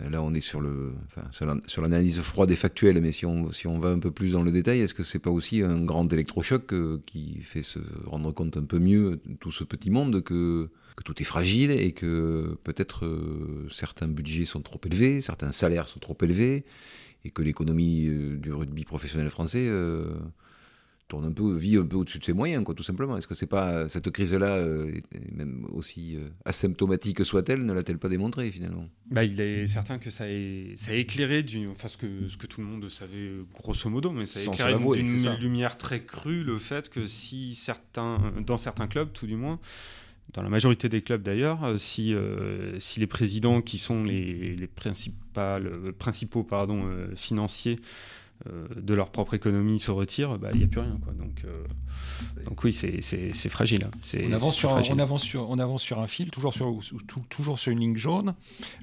euh, 0.00 0.10
là 0.10 0.22
on 0.22 0.34
est 0.34 0.40
sur 0.40 0.60
l'analyse 0.60 2.20
froide 2.20 2.50
et 2.50 2.56
factuelle, 2.56 3.00
mais 3.00 3.12
si 3.12 3.26
on, 3.26 3.78
va 3.78 3.88
un 3.88 3.98
peu 3.98 4.10
plus 4.10 4.32
dans 4.32 4.42
le 4.42 4.52
détail, 4.52 4.80
est-ce 4.80 4.94
que 4.94 5.02
c'est 5.02 5.18
pas 5.18 5.30
aussi 5.30 5.62
un 5.62 5.82
grand 5.84 6.10
électrochoc 6.12 6.72
euh, 6.72 7.02
qui 7.06 7.40
fait 7.42 7.62
se 7.62 7.78
rendre 8.06 8.32
compte 8.32 8.56
un 8.56 8.64
peu 8.64 8.78
mieux 8.78 9.20
tout 9.40 9.52
ce 9.52 9.64
petit 9.64 9.90
monde 9.90 10.22
que, 10.22 10.68
tout 11.04 11.20
est 11.20 11.24
fragile 11.24 11.72
et 11.72 11.90
que 11.90 12.56
peut-être 12.62 13.04
certains 13.68 14.06
budgets 14.06 14.44
sont 14.44 14.62
trop 14.62 14.80
élevés, 14.86 15.20
certains 15.20 15.50
salaires 15.50 15.88
sont 15.88 15.98
trop 15.98 16.16
élevés 16.22 16.64
et 17.24 17.30
que 17.30 17.42
l'économie 17.42 18.08
du 18.38 18.52
rugby 18.52 18.84
professionnel 18.84 19.28
français 19.28 19.68
tourne 21.08 21.26
un 21.26 21.32
peu, 21.32 21.56
vit 21.56 21.76
un 21.76 21.84
peu 21.84 21.96
au-dessus 21.96 22.18
de 22.18 22.24
ses 22.24 22.32
moyens, 22.32 22.64
quoi, 22.64 22.74
tout 22.74 22.82
simplement. 22.82 23.16
Est-ce 23.16 23.26
que 23.26 23.34
c'est 23.34 23.46
pas 23.46 23.88
cette 23.88 24.10
crise-là, 24.10 24.56
euh, 24.56 25.00
même 25.32 25.66
aussi 25.72 26.16
euh, 26.16 26.28
asymptomatique 26.44 27.24
soit-elle, 27.24 27.64
ne 27.64 27.72
l'a-t-elle 27.72 27.98
pas 27.98 28.08
démontré 28.08 28.50
finalement? 28.50 28.88
Bah, 29.10 29.24
il 29.24 29.40
est 29.40 29.66
certain 29.66 29.98
que 29.98 30.10
ça 30.10 30.24
a, 30.24 30.76
ça 30.76 30.92
a 30.92 30.94
éclairé, 30.94 31.42
du, 31.42 31.68
enfin 31.68 31.88
ce 31.88 31.98
que, 31.98 32.28
ce 32.28 32.36
que 32.36 32.46
tout 32.46 32.60
le 32.60 32.66
monde 32.66 32.88
savait 32.88 33.30
grosso 33.52 33.88
modo, 33.90 34.12
mais 34.12 34.26
ça 34.26 34.40
a 34.40 34.44
Sans 34.44 34.52
éclairé 34.52 34.78
d'une 34.78 35.34
lumière 35.36 35.76
très 35.76 36.04
crue 36.04 36.42
le 36.42 36.56
fait 36.56 36.88
que 36.88 37.06
si 37.06 37.54
certains, 37.54 38.32
dans 38.46 38.56
certains 38.56 38.86
clubs 38.86 39.12
tout 39.12 39.26
du 39.26 39.36
moins, 39.36 39.60
dans 40.32 40.42
la 40.42 40.48
majorité 40.48 40.88
des 40.88 41.02
clubs 41.02 41.22
d'ailleurs, 41.22 41.78
si, 41.78 42.14
si 42.78 42.98
les 42.98 43.06
présidents 43.06 43.60
qui 43.60 43.78
sont 43.78 44.04
les, 44.04 44.56
les 44.56 44.66
principaux 44.66 46.42
pardon, 46.42 46.88
financiers 47.14 47.76
euh, 47.76 48.23
de 48.46 48.94
leur 48.94 49.10
propre 49.10 49.34
économie 49.34 49.80
se 49.80 49.90
retirent, 49.90 50.38
bah, 50.38 50.50
il 50.52 50.58
n'y 50.58 50.64
a 50.64 50.68
plus 50.68 50.80
rien. 50.80 50.98
Quoi. 51.02 51.12
Donc, 51.14 51.42
euh, 51.44 51.64
donc 52.44 52.62
oui, 52.64 52.72
c'est 52.72 53.48
fragile. 53.48 53.84
Hein. 53.84 54.18
On 54.26 54.32
avance, 54.32 54.54
sur, 54.54 54.72
on, 54.72 54.98
avance 54.98 55.22
sur, 55.22 55.48
on 55.48 55.58
avance 55.58 55.82
sur 55.82 56.00
un 56.00 56.06
fil, 56.06 56.30
toujours 56.30 56.52
sur, 56.52 56.78
toujours 57.30 57.58
sur 57.58 57.72
une 57.72 57.80
ligne 57.80 57.96
jaune. 57.96 58.34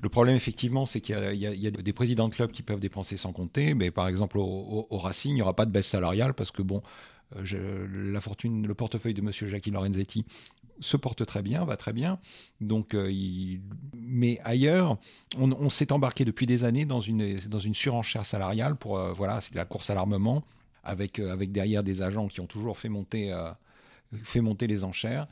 Le 0.02 0.10
problème, 0.10 0.36
effectivement, 0.36 0.86
c'est 0.86 1.02
qu'il 1.02 1.16
y, 1.34 1.38
y, 1.38 1.68
a 1.68 1.72
des 1.72 1.94
présidents 1.94 2.28
de 2.28 2.34
clubs 2.34 2.52
qui 2.52 2.64
peuvent 2.64 2.80
dépenser 2.80 3.18
sans 3.18 3.34
compter. 3.34 3.74
Mais 3.74 3.92
par 3.92 4.08
exemple, 4.08 4.38
au, 4.40 4.88
Racing, 4.92 5.32
il 5.32 5.36
n'y 5.36 5.42
aura 5.42 5.56
pas 5.56 5.66
de 5.66 5.72
baisse 5.72 5.88
salariale 5.88 6.34
parce 6.34 6.52
que, 6.52 6.62
bon, 6.62 6.82
euh, 7.36 8.12
la 8.12 8.22
fortune, 8.22 8.68
le 8.68 8.74
portefeuille 8.74 9.14
de 9.14 9.22
M. 9.22 9.32
Jackie 9.32 9.72
Lorenzetti 9.72 10.26
se 10.80 10.98
porte 10.98 11.26
très 11.26 11.42
bien, 11.42 11.64
va 11.66 11.78
très 11.78 11.94
bien. 11.94 12.20
Donc, 12.60 12.94
euh, 12.94 13.12
mais 13.94 14.40
ailleurs, 14.44 14.98
on, 15.38 15.70
s'est 15.70 15.92
embarqué 15.92 16.26
depuis 16.26 16.46
des 16.46 16.64
années 16.64 16.86
dans 16.86 17.02
une, 17.02 17.38
dans 17.48 17.60
une 17.60 17.74
surenchère 17.76 18.26
salariale 18.26 18.76
pour 18.76 18.98
euh, 18.98 19.14
voilà, 19.14 19.42
c'est 19.42 19.56
la 19.56 19.66
course 19.66 19.90
à 19.90 19.96
l'armement 19.96 20.44
avec, 20.84 21.20
euh, 21.20 21.32
avec 21.32 21.52
derrière 21.52 21.84
des 21.84 22.02
agents 22.02 22.28
qui 22.28 22.42
ont 22.42 22.48
toujours 22.48 22.78
fait 22.78 22.90
monter, 22.90 23.34
fait 24.24 24.42
monter 24.42 24.68
les 24.68 24.84
enchères. 24.84 25.28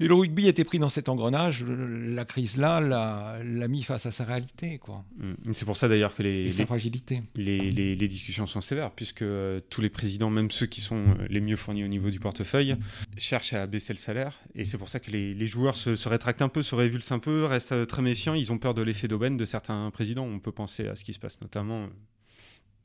Et 0.00 0.08
le 0.08 0.14
rugby 0.14 0.48
était 0.48 0.64
pris 0.64 0.80
dans 0.80 0.88
cet 0.88 1.08
engrenage. 1.08 1.64
La 1.64 2.24
crise 2.24 2.56
là 2.56 2.80
l'a 2.80 3.68
mis 3.68 3.82
face 3.84 4.06
à 4.06 4.10
sa 4.10 4.24
réalité, 4.24 4.78
quoi. 4.78 5.04
Mm. 5.18 5.52
C'est 5.52 5.64
pour 5.64 5.76
ça 5.76 5.86
d'ailleurs 5.88 6.14
que 6.14 6.22
les, 6.22 6.50
fragilité. 6.50 7.20
Les, 7.36 7.70
les, 7.70 7.94
les, 7.94 8.08
discussions 8.08 8.46
sont 8.46 8.60
sévères, 8.60 8.90
puisque 8.90 9.22
euh, 9.22 9.60
tous 9.70 9.80
les 9.80 9.90
présidents, 9.90 10.30
même 10.30 10.50
ceux 10.50 10.66
qui 10.66 10.80
sont 10.80 10.96
euh, 10.96 11.26
les 11.30 11.40
mieux 11.40 11.56
fournis 11.56 11.84
au 11.84 11.88
niveau 11.88 12.10
du 12.10 12.18
portefeuille, 12.18 12.76
cherchent 13.16 13.52
à 13.52 13.66
baisser 13.66 13.92
le 13.92 13.98
salaire. 13.98 14.40
Et 14.56 14.64
c'est 14.64 14.78
pour 14.78 14.88
ça 14.88 14.98
que 14.98 15.12
les, 15.12 15.46
joueurs 15.46 15.76
se, 15.76 15.94
se, 15.94 16.08
rétractent 16.08 16.42
un 16.42 16.48
peu, 16.48 16.64
se 16.64 16.74
révulsent 16.74 17.12
un 17.12 17.20
peu, 17.20 17.44
restent 17.44 17.72
euh, 17.72 17.86
très 17.86 18.02
méfiants. 18.02 18.34
Ils 18.34 18.50
ont 18.50 18.58
peur 18.58 18.74
de 18.74 18.82
l'effet 18.82 19.06
d'aubaine 19.06 19.36
de 19.36 19.44
certains 19.44 19.90
présidents. 19.92 20.24
On 20.24 20.40
peut 20.40 20.52
penser 20.52 20.88
à 20.88 20.96
ce 20.96 21.04
qui 21.04 21.12
se 21.12 21.20
passe 21.20 21.40
notamment 21.40 21.88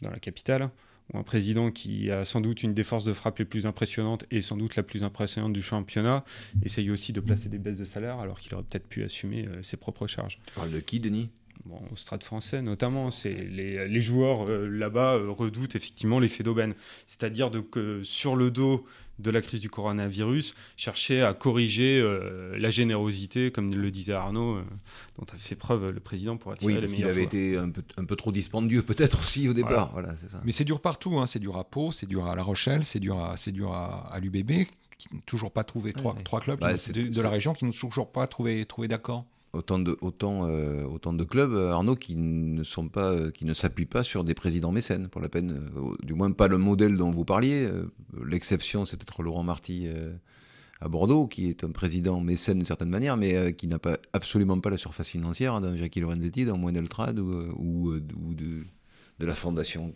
dans 0.04 0.12
la 0.12 0.20
capitale 0.20 0.70
un 1.14 1.24
président 1.24 1.72
qui 1.72 2.12
a 2.12 2.26
sans 2.26 2.42
doute 2.42 2.64
une 2.64 2.74
des 2.74 2.84
forces 2.84 3.04
de 3.04 3.14
frappe 3.14 3.40
les 3.40 3.46
plus 3.46 3.66
impressionnantes 3.66 4.26
et 4.32 4.42
sans 4.42 4.58
doute 4.58 4.76
la 4.76 4.84
plus 4.84 5.04
impressionnante 5.04 5.54
du 5.54 5.62
championnat, 5.62 6.24
essaye 6.64 6.92
aussi 6.92 7.14
de 7.14 7.20
placer 7.20 7.50
des 7.50 7.58
baisses 7.58 7.78
de 7.78 7.86
salaire 7.86 8.20
alors 8.20 8.40
qu'il 8.40 8.54
aurait 8.54 8.64
peut-être 8.64 8.88
pu 8.88 9.04
assumer 9.04 9.48
euh, 9.48 9.64
ses 9.64 9.78
propres 9.78 10.08
charges. 10.08 10.40
Tu 10.46 10.54
parles 10.54 10.72
de 10.72 10.80
qui, 10.80 11.00
Denis? 11.00 11.30
Bon, 11.66 11.82
au 11.92 11.96
Stade 11.96 12.24
français 12.24 12.62
notamment, 12.62 13.12
c'est 13.12 13.34
les, 13.34 13.88
les, 13.88 14.02
joueurs 14.02 14.50
euh, 14.50 14.68
là-bas 14.68 15.16
euh, 15.16 15.30
redoutent 15.30 15.76
effectivement 15.76 16.20
l'effet 16.20 16.44
d'aubaine, 16.44 16.74
c'est-à-dire 17.06 17.52
que 17.70 18.02
sur 18.04 18.36
le 18.36 18.50
dos 18.50 18.86
de 19.20 19.32
la 19.32 19.42
crise 19.42 19.60
du 19.60 19.70
coronavirus, 19.70 20.56
chercher 20.78 21.22
à 21.22 21.34
corriger 21.34 22.00
euh, 22.00 22.58
la 22.58 22.70
générosité, 22.70 23.52
comme 23.52 23.74
le 23.74 23.92
disait 23.92 24.14
Arnaud, 24.14 24.56
euh, 24.56 24.64
dont 25.18 25.26
a 25.32 25.38
fait 25.38 25.56
preuve 25.56 25.92
le 25.92 26.00
président 26.00 26.38
pour 26.38 26.54
attirer 26.54 26.74
oui, 26.74 26.82
les 26.82 26.88
meilleurs. 26.88 27.10
Il 27.10 27.12
avait 27.12 27.24
été 27.24 27.58
un 27.58 27.70
peu, 27.70 27.84
un 27.98 28.06
peu, 28.06 28.16
trop 28.16 28.32
dispendieux, 28.32 28.82
peut-être 28.82 29.20
aussi 29.20 29.48
au 29.50 29.54
départ. 29.54 29.92
Voilà. 29.92 30.16
ça. 30.28 30.42
Mais 30.46 30.52
c'est 30.52 30.64
dur 30.64 30.80
partout. 30.80 31.20
Hein. 31.20 31.26
C'est 31.26 31.40
dur 31.40 31.58
à 31.58 31.66
Pau, 31.66 31.92
c'est 31.92 32.08
dur 32.08 32.26
à 32.28 32.36
La 32.36 32.44
Rochelle, 32.44 32.86
c'est 32.86 33.00
dur 33.00 33.20
à, 33.20 33.36
c'est 33.36 33.52
dur 33.52 33.74
à, 33.74 34.18
l'UBB, 34.22 34.66
qui 34.98 35.14
n'ont 35.14 35.22
toujours 35.26 35.52
pas 35.52 35.66
trouvé 35.66 35.92
trois, 35.94 36.16
trois 36.24 36.40
clubs 36.40 36.60
bah, 36.60 36.74
de, 36.74 37.08
de, 37.08 37.22
la 37.22 37.30
région 37.30 37.54
qui 37.54 37.66
n'ont 37.66 37.72
toujours 37.72 38.12
pas 38.12 38.26
trouvé, 38.28 38.66
trouvé 38.66 38.88
d'accord 38.88 39.26
autant 39.54 39.80
de, 39.80 39.98
autant, 40.02 40.48
euh, 40.48 40.84
autant 40.84 41.14
de 41.14 41.24
clubs, 41.24 41.54
euh, 41.54 41.72
Arnaud, 41.72 41.96
qui 41.96 42.16
ne 42.16 42.64
pas, 42.88 43.12
euh, 43.12 43.54
s'appuient 43.54 43.86
pas 43.86 44.04
sur 44.04 44.24
des 44.24 44.34
présidents 44.34 44.72
mécènes, 44.72 45.08
pour 45.10 45.22
la 45.22 45.30
peine, 45.30 45.70
du 46.04 46.14
moins 46.14 46.32
pas 46.32 46.48
le 46.48 46.58
modèle 46.58 46.98
dont 46.98 47.12
vous 47.12 47.26
parliez. 47.26 47.70
L'exception, 48.26 48.86
c'est 48.86 48.98
peut-être 48.98 49.24
Laurent 49.24 49.44
Marty 49.44 49.88
à 50.82 50.88
Bordeaux, 50.88 51.28
qui 51.28 51.48
est 51.50 51.64
un 51.64 51.72
président 51.72 52.22
mécène 52.22 52.58
d'une 52.58 52.66
certaine 52.66 52.90
manière, 52.90 53.18
mais 53.18 53.54
qui 53.54 53.68
n'a 53.68 53.80
pas 53.80 53.98
absolument 54.14 54.60
pas 54.60 54.70
la 54.70 54.78
surface 54.78 55.10
financière 55.10 55.60
d'un 55.62 55.76
Jackie 55.76 56.00
Lorenzetti, 56.00 56.46
d'un 56.46 56.58
Moine 56.58 56.78
Eltrad 56.78 57.20
ou, 57.20 58.00
de, 58.00 58.66
la 59.20 59.36
fondation 59.36 59.94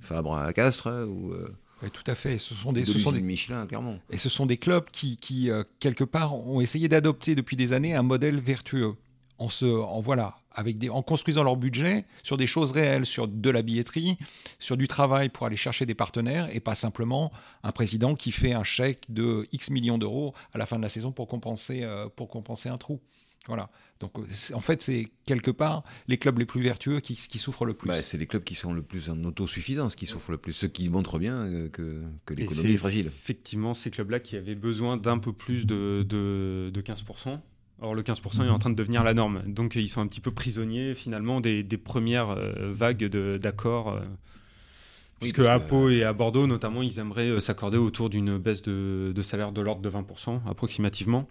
Fabre 0.00 0.36
à 0.36 0.52
Castres. 0.52 1.06
Oui, 1.82 1.90
tout 1.90 2.02
à 2.06 2.14
fait. 2.14 2.38
ce 2.38 2.54
sont 2.54 2.72
des, 2.72 2.84
ce 2.84 2.98
sont 2.98 3.12
des 3.12 3.20
Michelin, 3.20 3.66
clairement. 3.66 3.98
Et 4.10 4.18
ce 4.18 4.28
sont 4.28 4.46
des 4.46 4.56
clubs 4.56 4.86
qui, 4.90 5.16
qui 5.18 5.50
euh, 5.50 5.62
quelque 5.80 6.04
part, 6.04 6.34
ont 6.34 6.60
essayé 6.60 6.88
d'adopter 6.88 7.34
depuis 7.34 7.56
des 7.56 7.72
années 7.72 7.94
un 7.94 8.02
modèle 8.02 8.40
vertueux. 8.40 8.94
En 9.40 9.48
se, 9.48 9.66
en 9.66 10.00
voilà, 10.00 10.36
avec 10.50 10.78
des, 10.78 10.90
en 10.90 11.02
construisant 11.02 11.44
leur 11.44 11.56
budget 11.56 12.04
sur 12.24 12.36
des 12.36 12.48
choses 12.48 12.72
réelles, 12.72 13.06
sur 13.06 13.28
de 13.28 13.50
la 13.50 13.62
billetterie, 13.62 14.18
sur 14.58 14.76
du 14.76 14.88
travail 14.88 15.28
pour 15.28 15.46
aller 15.46 15.56
chercher 15.56 15.86
des 15.86 15.94
partenaires, 15.94 16.52
et 16.52 16.58
pas 16.58 16.74
simplement 16.74 17.30
un 17.62 17.70
président 17.70 18.16
qui 18.16 18.32
fait 18.32 18.52
un 18.52 18.64
chèque 18.64 19.04
de 19.08 19.46
X 19.52 19.70
millions 19.70 19.96
d'euros 19.96 20.34
à 20.52 20.58
la 20.58 20.66
fin 20.66 20.76
de 20.76 20.82
la 20.82 20.88
saison 20.88 21.12
pour 21.12 21.28
compenser, 21.28 21.84
euh, 21.84 22.08
pour 22.08 22.28
compenser 22.28 22.68
un 22.68 22.78
trou. 22.78 23.00
Voilà. 23.46 23.70
Donc 24.00 24.12
en 24.52 24.60
fait, 24.60 24.82
c'est 24.82 25.08
quelque 25.24 25.50
part 25.50 25.82
les 26.06 26.18
clubs 26.18 26.38
les 26.38 26.44
plus 26.44 26.60
vertueux 26.60 27.00
qui, 27.00 27.16
souffrent 27.38 27.64
le 27.64 27.74
plus. 27.74 27.88
Bah, 27.88 28.02
c'est 28.02 28.18
les 28.18 28.26
clubs 28.26 28.44
qui 28.44 28.54
sont 28.54 28.72
le 28.72 28.82
plus 28.82 29.10
en 29.10 29.24
autosuffisance 29.24 29.96
qui 29.96 30.06
souffrent 30.06 30.30
le 30.30 30.38
plus, 30.38 30.52
ceux 30.52 30.68
qui 30.68 30.88
montrent 30.88 31.18
bien 31.18 31.36
euh, 31.46 31.68
que, 31.68 32.02
que 32.26 32.34
l'économie 32.34 32.74
est, 32.74 32.76
fragile. 32.76 33.06
Effectivement, 33.06 33.74
ces 33.74 33.90
clubs-là 33.90 34.20
qui 34.20 34.36
avaient 34.36 34.54
besoin 34.54 34.96
d'un 34.96 35.18
peu 35.18 35.32
plus 35.32 35.66
de, 35.66 36.04
de, 36.08 36.80
15%. 36.80 37.40
Or, 37.80 37.94
le 37.94 38.02
15% 38.02 38.44
est 38.44 38.48
en 38.48 38.58
train 38.58 38.70
de 38.70 38.74
devenir 38.74 39.04
la 39.04 39.14
norme. 39.14 39.42
Donc, 39.46 39.76
ils 39.76 39.88
sont 39.88 40.00
un 40.00 40.08
petit 40.08 40.20
peu 40.20 40.32
prisonniers, 40.32 40.94
finalement, 40.94 41.40
des, 41.40 41.64
premières 41.76 42.30
euh, 42.30 42.72
vagues 42.72 43.04
d'accords. 43.36 43.90
Euh, 43.90 44.00
puisque 45.20 45.38
à 45.40 45.60
Pau 45.60 45.88
et 45.88 46.02
à 46.02 46.12
Bordeaux, 46.12 46.48
notamment, 46.48 46.82
ils 46.82 46.98
aimeraient 46.98 47.40
s'accorder 47.40 47.78
autour 47.78 48.10
d'une 48.10 48.36
baisse 48.36 48.62
de, 48.62 49.12
de 49.14 49.22
salaire 49.22 49.52
de 49.52 49.60
l'ordre 49.60 49.80
de 49.80 49.90
20%, 49.90 50.40
approximativement. 50.48 51.28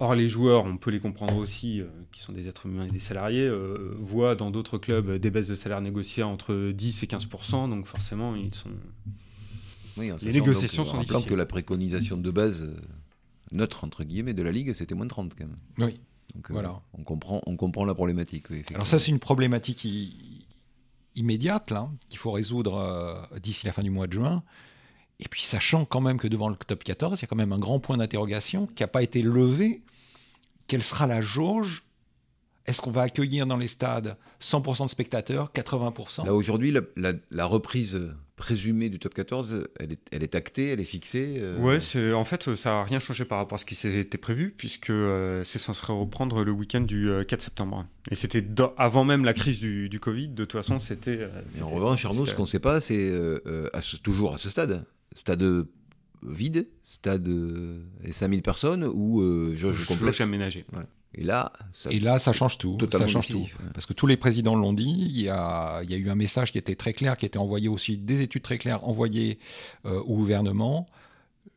Or, 0.00 0.14
les 0.14 0.28
joueurs, 0.28 0.64
on 0.64 0.76
peut 0.76 0.90
les 0.90 0.98
comprendre 0.98 1.36
aussi, 1.36 1.80
euh, 1.80 1.86
qui 2.10 2.20
sont 2.20 2.32
des 2.32 2.48
êtres 2.48 2.66
humains 2.66 2.86
et 2.86 2.90
des 2.90 2.98
salariés, 2.98 3.46
euh, 3.46 3.96
voient 4.00 4.34
dans 4.34 4.50
d'autres 4.50 4.76
clubs 4.76 5.18
des 5.18 5.30
baisses 5.30 5.46
de 5.46 5.54
salaire 5.54 5.80
négociées 5.80 6.24
entre 6.24 6.72
10 6.72 7.04
et 7.04 7.06
15% 7.06 7.70
donc 7.70 7.86
forcément, 7.86 8.34
ils 8.34 8.54
sont. 8.54 8.70
Oui, 9.96 10.10
les 10.22 10.32
négociations 10.32 10.84
sont 10.84 10.98
difficiles. 10.98 11.28
que 11.28 11.34
la 11.34 11.46
préconisation 11.46 12.16
de 12.16 12.30
base 12.32 12.62
euh, 12.62 12.74
neutre 13.52 13.84
entre 13.84 14.02
guillemets 14.02 14.34
de 14.34 14.42
la 14.42 14.50
ligue, 14.50 14.72
c'était 14.72 14.96
moins 14.96 15.06
de 15.06 15.10
30 15.10 15.34
quand 15.36 15.46
même. 15.46 15.56
Oui. 15.78 16.00
Donc, 16.34 16.50
voilà. 16.50 16.82
on 16.94 17.04
comprend, 17.04 17.40
on 17.46 17.56
comprend 17.56 17.84
la 17.84 17.94
problématique. 17.94 18.46
Alors 18.74 18.88
ça, 18.88 18.98
c'est 18.98 19.12
une 19.12 19.20
problématique 19.20 19.86
immédiate 21.14 21.70
là 21.70 21.88
qu'il 22.08 22.18
faut 22.18 22.32
résoudre 22.32 23.28
d'ici 23.40 23.66
la 23.66 23.72
fin 23.72 23.84
du 23.84 23.90
mois 23.90 24.08
de 24.08 24.14
juin. 24.14 24.42
Et 25.20 25.28
puis 25.28 25.42
sachant 25.42 25.84
quand 25.84 26.00
même 26.00 26.18
que 26.18 26.28
devant 26.28 26.48
le 26.48 26.56
top 26.56 26.82
14, 26.82 27.18
il 27.18 27.22
y 27.22 27.24
a 27.24 27.28
quand 27.28 27.36
même 27.36 27.52
un 27.52 27.58
grand 27.58 27.80
point 27.80 27.96
d'interrogation 27.96 28.66
qui 28.66 28.82
n'a 28.82 28.88
pas 28.88 29.02
été 29.02 29.22
levé. 29.22 29.82
Quelle 30.66 30.82
sera 30.82 31.06
la 31.06 31.20
jauge? 31.20 31.84
Est-ce 32.66 32.80
qu'on 32.80 32.90
va 32.90 33.02
accueillir 33.02 33.46
dans 33.46 33.58
les 33.58 33.68
stades 33.68 34.16
100% 34.40 34.84
de 34.84 34.90
spectateurs, 34.90 35.52
80% 35.54 36.24
Là 36.24 36.34
aujourd'hui, 36.34 36.74
la, 36.96 37.46
reprise 37.46 38.00
présumée 38.36 38.88
du 38.88 38.98
top 38.98 39.12
14, 39.14 39.68
elle 39.78 39.92
est, 39.92 39.98
elle 40.10 40.22
est 40.22 40.34
actée, 40.34 40.70
elle 40.70 40.80
est 40.80 40.84
fixée 40.84 41.36
euh... 41.38 41.58
Ouais, 41.58 41.78
en 42.14 42.24
fait, 42.24 42.54
ça 42.56 42.70
n'a 42.70 42.84
rien 42.84 42.98
changé 42.98 43.26
par 43.26 43.38
rapport 43.38 43.56
à 43.56 43.58
ce 43.58 43.66
qui 43.66 43.74
s'était 43.74 44.18
prévu, 44.18 44.54
puisque 44.56 44.90
euh, 44.90 45.44
c'est 45.44 45.58
censé 45.58 45.80
reprendre 45.86 46.42
le 46.42 46.52
week-end 46.52 46.80
du 46.80 47.10
4 47.28 47.38
euh, 47.38 47.44
septembre. 47.44 47.86
Et 48.10 48.14
c'était 48.14 48.44
avant 48.78 49.04
même 49.04 49.26
la 49.26 49.34
crise 49.34 49.60
du, 49.60 50.00
Covid, 50.00 50.28
de 50.28 50.44
toute 50.44 50.52
façon, 50.52 50.78
c'était... 50.78 51.18
Euh, 51.20 51.62
en 51.62 51.68
revanche, 51.68 52.04
Arnaud, 52.06 52.24
ce 52.24 52.34
qu'on 52.34 52.42
ne 52.42 52.48
sait 52.48 52.60
pas, 52.60 52.80
c'est 52.80 53.12
toujours 54.02 54.34
à 54.34 54.38
ce 54.38 54.48
stade, 54.48 54.86
stade 55.14 55.66
vide, 56.22 56.66
stade 56.82 57.28
et 58.02 58.12
5000 58.12 58.42
personnes 58.42 58.84
ou 58.84 59.20
euh, 59.20 59.54
je 59.56 59.86
complète 59.86 60.20
aménagé. 60.20 60.64
Et 61.16 61.22
là, 61.22 61.52
ça, 61.72 61.90
et 61.90 62.00
là, 62.00 62.18
ça 62.18 62.32
change 62.32 62.58
tout. 62.58 62.76
Ça 62.90 63.06
change 63.06 63.28
tout. 63.28 63.46
Parce 63.72 63.86
que 63.86 63.92
tous 63.92 64.06
les 64.06 64.16
présidents 64.16 64.56
l'ont 64.56 64.72
dit. 64.72 64.96
Il 64.98 65.20
y, 65.20 65.28
a, 65.28 65.80
il 65.84 65.90
y, 65.90 65.94
a, 65.94 65.96
eu 65.96 66.10
un 66.10 66.16
message 66.16 66.50
qui 66.50 66.58
était 66.58 66.74
très 66.74 66.92
clair, 66.92 67.16
qui 67.16 67.24
était 67.24 67.38
envoyé 67.38 67.68
aussi, 67.68 67.98
des 67.98 68.20
études 68.20 68.42
très 68.42 68.58
claires 68.58 68.86
envoyées 68.86 69.38
euh, 69.86 70.00
au 70.00 70.16
gouvernement. 70.16 70.88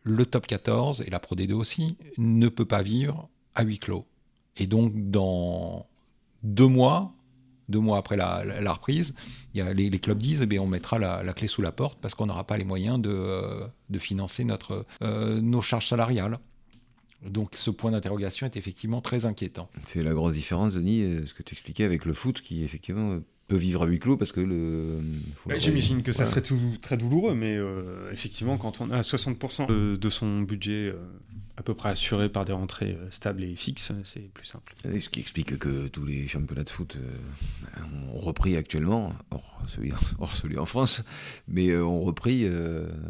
Le 0.03 0.25
top 0.25 0.45
14 0.45 1.03
et 1.07 1.09
la 1.09 1.19
Pro 1.19 1.35
D2 1.35 1.53
aussi 1.53 1.97
ne 2.17 2.49
peut 2.49 2.65
pas 2.65 2.83
vivre 2.83 3.29
à 3.55 3.63
huis 3.63 3.79
clos. 3.79 4.05
Et 4.57 4.67
donc, 4.67 4.93
dans 5.09 5.87
deux 6.43 6.67
mois, 6.67 7.13
deux 7.69 7.79
mois 7.79 7.97
après 7.97 8.17
la, 8.17 8.73
reprise, 8.73 9.13
il 9.53 9.59
y 9.59 9.61
a, 9.61 9.73
les, 9.73 9.89
clubs 9.99 10.17
disent 10.17 10.45
eh 10.49 10.59
on 10.59 10.67
mettra 10.67 10.99
la, 10.99 11.33
clé 11.33 11.47
sous 11.47 11.61
la 11.61 11.71
porte 11.71 11.99
parce 12.01 12.15
qu'on 12.15 12.27
n'aura 12.27 12.45
pas 12.45 12.57
les 12.57 12.63
moyens 12.63 12.99
de, 12.99 13.09
euh, 13.09 13.67
de 13.89 13.99
financer 13.99 14.43
notre, 14.43 14.85
euh, 15.01 15.41
nos 15.41 15.61
charges 15.61 15.87
salariales. 15.87 16.39
Donc 17.25 17.51
ce 17.55 17.71
point 17.71 17.91
d'interrogation 17.91 18.45
est 18.45 18.57
effectivement 18.57 19.01
très 19.01 19.25
inquiétant. 19.25 19.69
C'est 19.85 20.03
la 20.03 20.13
grosse 20.13 20.33
différence, 20.33 20.73
Denis, 20.75 21.01
euh, 21.01 21.25
ce 21.25 21.33
que 21.33 21.43
tu 21.43 21.55
expliquais 21.55 21.83
avec 21.83 22.05
le 22.05 22.13
foot 22.13 22.41
qui 22.41 22.63
effectivement 22.63 23.19
peut 23.47 23.55
vivre 23.55 23.83
à 23.83 23.85
huis 23.85 23.99
clos 23.99 24.17
parce 24.17 24.31
que 24.31 24.39
le. 24.39 24.99
Bah, 25.45 25.57
j'imagine 25.57 26.03
que 26.03 26.11
ça 26.11 26.25
serait 26.25 26.43
tout, 26.43 26.59
très 26.81 26.95
douloureux, 26.95 27.33
mais 27.33 27.57
effectivement, 28.11 28.57
quand 28.57 28.81
on 28.81 28.91
a 28.91 29.01
60% 29.01 29.97
de, 29.97 30.09
son 30.09 30.41
budget 30.41 30.93
à 31.57 31.63
peu 31.63 31.73
près 31.73 31.89
assuré 31.89 32.29
par 32.29 32.45
des 32.45 32.53
rentrées 32.53 32.97
stables 33.09 33.43
et 33.43 33.55
fixes, 33.55 33.91
c'est 34.03 34.31
plus 34.33 34.45
simple. 34.45 34.75
ce 34.83 35.09
qui 35.09 35.19
explique 35.19 35.57
que 35.57 35.87
tous 35.87 36.05
les 36.05 36.27
championnats 36.27 36.63
de 36.63 36.69
foot 36.69 36.97
ont 38.13 38.17
repris 38.17 38.55
actuellement, 38.55 39.13
hors 39.31 39.63
celui, 39.67 39.91
en 40.59 40.65
France, 40.67 41.03
mais 41.47 41.75
ont 41.75 42.01
repris 42.01 42.47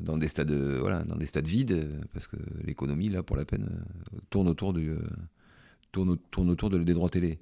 dans 0.02 0.18
des 0.18 0.30
stades, 0.30 0.52
voilà, 0.52 1.04
dans 1.04 1.18
des 1.18 1.26
stades 1.26 1.48
vides, 1.48 1.90
parce 2.14 2.28
que 2.28 2.38
l'économie 2.64 3.10
là, 3.10 3.22
pour 3.22 3.36
la 3.36 3.44
peine, 3.44 3.70
tourne 4.30 4.48
autour 4.48 4.74
du 4.74 4.96
tourne, 5.92 6.18
tourne 6.32 6.50
autour 6.50 6.70
de, 6.70 6.78
des 6.80 6.94
droits 6.94 7.10
télé. 7.10 7.40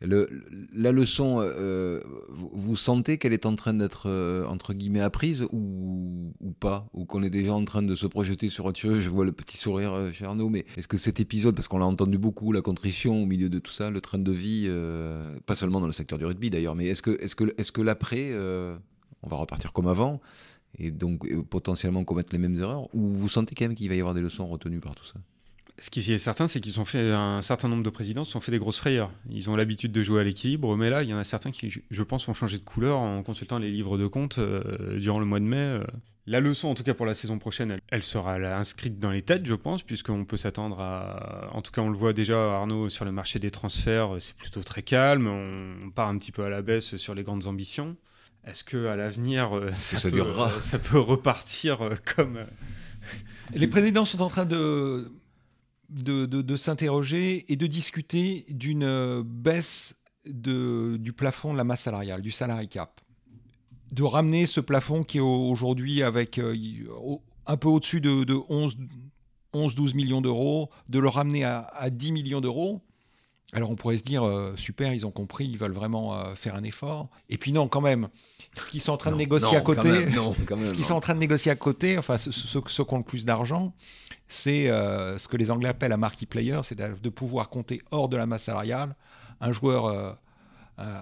La 0.00 0.92
leçon, 0.92 1.38
euh, 1.40 2.02
vous, 2.28 2.76
sentez 2.76 3.18
qu'elle 3.18 3.32
est 3.32 3.46
en 3.46 3.56
train 3.56 3.74
d'être 3.74 4.08
euh, 4.08 4.46
entre 4.46 4.74
guillemets 4.74 5.00
apprise 5.00 5.46
ou, 5.50 6.34
ou 6.40 6.52
pas 6.52 6.86
Ou 6.92 7.04
qu'on 7.04 7.22
est 7.22 7.30
déjà 7.30 7.54
en 7.54 7.64
train 7.64 7.82
de 7.82 7.94
se 7.94 8.06
projeter 8.06 8.48
sur 8.48 8.66
autre 8.66 8.78
chose 8.78 8.98
Je 8.98 9.08
vois 9.08 9.24
le 9.24 9.32
petit 9.32 9.56
sourire 9.56 9.94
euh, 9.94 10.12
chez 10.12 10.24
Arnaud, 10.24 10.48
mais 10.48 10.66
est-ce 10.76 10.88
que 10.88 10.96
cet 10.96 11.20
épisode, 11.20 11.54
parce 11.54 11.68
qu'on 11.68 11.78
l'a 11.78 11.86
entendu 11.86 12.18
beaucoup, 12.18 12.52
la 12.52 12.62
contrition 12.62 13.22
au 13.22 13.26
milieu 13.26 13.48
de 13.48 13.58
tout 13.58 13.72
ça, 13.72 13.90
le 13.90 14.00
train 14.00 14.18
de 14.18 14.32
vie, 14.32 14.70
pas 15.46 15.54
seulement 15.54 15.80
dans 15.80 15.86
le 15.86 15.92
secteur 15.92 16.18
du 16.18 16.24
rugby 16.24 16.50
d'ailleurs, 16.50 16.74
mais 16.74 16.86
est-ce 16.86 17.02
que, 17.02 17.10
est 17.22 17.34
que, 17.34 17.54
est 17.56 17.70
que 17.70 17.80
l'après, 17.80 18.32
on 19.22 19.28
va 19.28 19.36
repartir 19.36 19.72
comme 19.72 19.88
avant 19.88 20.20
et 20.78 20.90
donc 20.90 21.26
potentiellement 21.44 22.04
commettre 22.04 22.30
les 22.32 22.38
mêmes 22.38 22.56
erreurs 22.56 22.94
Ou 22.94 23.14
vous 23.14 23.28
sentez 23.28 23.54
quand 23.54 23.64
même 23.66 23.76
qu'il 23.76 23.88
va 23.88 23.94
y 23.94 24.00
avoir 24.00 24.14
des 24.14 24.20
leçons 24.20 24.46
retenues 24.46 24.80
par 24.80 24.94
tout 24.94 25.04
ça 25.04 25.14
ce 25.78 25.90
qui 25.90 26.12
est 26.12 26.18
certain, 26.18 26.46
c'est 26.46 26.60
qu'ils 26.60 26.80
ont 26.80 26.84
fait 26.84 27.10
un 27.10 27.42
certain 27.42 27.68
nombre 27.68 27.82
de 27.82 27.90
présidents 27.90 28.24
se 28.24 28.30
sont 28.30 28.40
fait 28.40 28.52
des 28.52 28.58
grosses 28.58 28.78
frayeurs. 28.78 29.10
Ils 29.28 29.50
ont 29.50 29.56
l'habitude 29.56 29.90
de 29.90 30.02
jouer 30.04 30.20
à 30.20 30.24
l'équilibre, 30.24 30.76
mais 30.76 30.88
là, 30.88 31.02
il 31.02 31.10
y 31.10 31.14
en 31.14 31.18
a 31.18 31.24
certains 31.24 31.50
qui, 31.50 31.68
je 31.90 32.02
pense, 32.02 32.28
ont 32.28 32.34
changé 32.34 32.58
de 32.58 32.62
couleur 32.64 32.98
en 32.98 33.22
consultant 33.22 33.58
les 33.58 33.70
livres 33.70 33.98
de 33.98 34.06
compte 34.06 34.38
euh, 34.38 34.98
durant 34.98 35.18
le 35.18 35.26
mois 35.26 35.40
de 35.40 35.44
mai. 35.44 35.56
Euh. 35.56 35.84
La 36.26 36.40
leçon, 36.40 36.68
en 36.68 36.74
tout 36.74 36.84
cas 36.84 36.94
pour 36.94 37.06
la 37.06 37.14
saison 37.14 37.38
prochaine, 37.38 37.78
elle, 37.88 38.02
sera 38.02 38.34
inscrite 38.36 38.98
dans 38.98 39.10
les 39.10 39.20
têtes, 39.20 39.44
je 39.44 39.54
pense, 39.54 39.82
puisqu'on 39.82 40.24
peut 40.24 40.36
s'attendre 40.36 40.80
à. 40.80 41.50
En 41.52 41.60
tout 41.60 41.72
cas, 41.72 41.82
on 41.82 41.90
le 41.90 41.98
voit 41.98 42.12
déjà, 42.12 42.54
Arnaud, 42.54 42.88
sur 42.88 43.04
le 43.04 43.12
marché 43.12 43.38
des 43.38 43.50
transferts, 43.50 44.16
c'est 44.20 44.34
plutôt 44.34 44.62
très 44.62 44.82
calme. 44.82 45.26
On, 45.26 45.90
part 45.90 46.08
un 46.08 46.16
petit 46.16 46.32
peu 46.32 46.44
à 46.44 46.48
la 46.48 46.62
baisse 46.62 46.96
sur 46.96 47.14
les 47.14 47.24
grandes 47.24 47.46
ambitions. 47.46 47.96
Est-ce 48.46 48.64
que 48.64 48.86
à 48.86 48.96
l'avenir, 48.96 49.56
euh, 49.56 49.70
ça, 49.76 49.98
ça, 49.98 50.60
ça, 50.60 50.78
peut 50.78 50.98
repartir 50.98 51.90
comme. 52.14 52.38
Les 53.52 53.66
présidents 53.66 54.06
sont 54.06 54.22
en 54.22 54.28
train 54.28 54.46
de 54.46 55.10
de, 55.94 56.56
s'interroger 56.56 57.50
et 57.52 57.56
de 57.56 57.66
discuter 57.66 58.44
d'une 58.48 58.82
euh, 58.82 59.22
baisse 59.24 59.96
du 60.26 61.12
plafond 61.12 61.52
de 61.52 61.58
la 61.58 61.64
masse 61.64 61.82
salariale, 61.82 62.22
du 62.22 62.30
salary 62.30 62.68
cap. 62.68 63.00
De 63.92 64.02
ramener 64.02 64.46
ce 64.46 64.60
plafond 64.60 65.04
qui 65.04 65.18
est 65.18 65.20
aujourd'hui 65.20 66.02
avec 66.02 66.38
euh, 66.38 66.56
un 67.46 67.56
peu 67.56 67.68
au-dessus 67.68 68.00
de, 68.00 68.24
11-12 69.54 69.94
millions 69.94 70.20
d'euros, 70.20 70.70
de 70.88 70.98
le 70.98 71.08
ramener 71.08 71.44
à, 71.44 71.90
10 71.90 72.12
millions 72.12 72.40
d'euros. 72.40 72.80
Alors 73.52 73.70
on 73.70 73.76
pourrait 73.76 73.96
se 73.96 74.02
dire, 74.02 74.26
euh, 74.26 74.54
super, 74.56 74.92
ils 74.92 75.06
ont 75.06 75.10
compris, 75.10 75.46
ils 75.46 75.58
veulent 75.58 75.72
vraiment 75.72 76.34
faire 76.34 76.54
un 76.56 76.64
effort. 76.64 77.08
Et 77.28 77.38
puis 77.38 77.52
non, 77.52 77.68
quand 77.68 77.80
même, 77.80 78.08
ce 78.58 78.70
qu'ils 78.70 78.80
sont 78.80 78.92
en 78.92 78.96
train 78.96 79.12
de 79.12 79.16
négocier 79.16 79.56
à 79.56 79.60
côté, 79.60 80.06
ce 80.10 80.74
qu'ils 80.74 80.84
sont 80.84 80.94
en 80.94 81.00
train 81.00 81.14
de 81.14 81.20
négocier 81.20 81.52
à 81.52 81.56
côté, 81.56 81.98
enfin 81.98 82.16
ceux, 82.16 82.32
ceux 82.32 82.60
qui 82.60 82.94
ont 82.94 82.98
le 82.98 83.04
plus 83.04 83.24
d'argent, 83.24 83.72
c'est 84.26 84.68
euh, 84.68 85.18
ce 85.18 85.28
que 85.28 85.36
les 85.36 85.50
Anglais 85.50 85.68
appellent 85.68 85.92
un 85.92 85.98
marquee 85.98 86.26
player, 86.26 86.60
c'est 86.64 86.76
de 86.78 87.08
pouvoir 87.10 87.48
compter 87.48 87.82
hors 87.90 88.08
de 88.08 88.16
la 88.16 88.26
masse 88.26 88.44
salariale 88.44 88.96
un 89.40 89.52
joueur, 89.52 90.16
euh, 90.78 91.00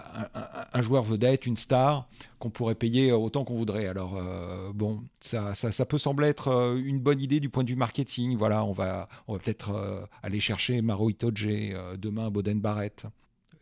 un, 0.72 0.82
joueur 0.82 1.02
vedette, 1.02 1.46
une 1.46 1.56
star 1.56 2.08
qu'on 2.38 2.50
pourrait 2.50 2.74
payer 2.74 3.12
autant 3.12 3.44
qu'on 3.44 3.56
voudrait. 3.56 3.86
Alors 3.86 4.16
euh, 4.16 4.72
bon, 4.74 5.02
ça, 5.20 5.54
ça, 5.54 5.86
peut 5.86 5.98
sembler 5.98 6.28
être 6.28 6.76
une 6.76 6.98
bonne 6.98 7.20
idée 7.20 7.40
du 7.40 7.48
point 7.48 7.64
de 7.64 7.70
vue 7.70 7.76
marketing. 7.76 8.36
Voilà, 8.36 8.64
on 8.64 8.72
va, 8.72 9.08
on 9.28 9.34
va 9.34 9.38
peut-être 9.38 10.08
aller 10.22 10.40
chercher 10.40 10.82
Maro 10.82 11.10
Itoje 11.10 11.74
demain, 11.96 12.30
Boden 12.30 12.60
Barrett 12.60 13.06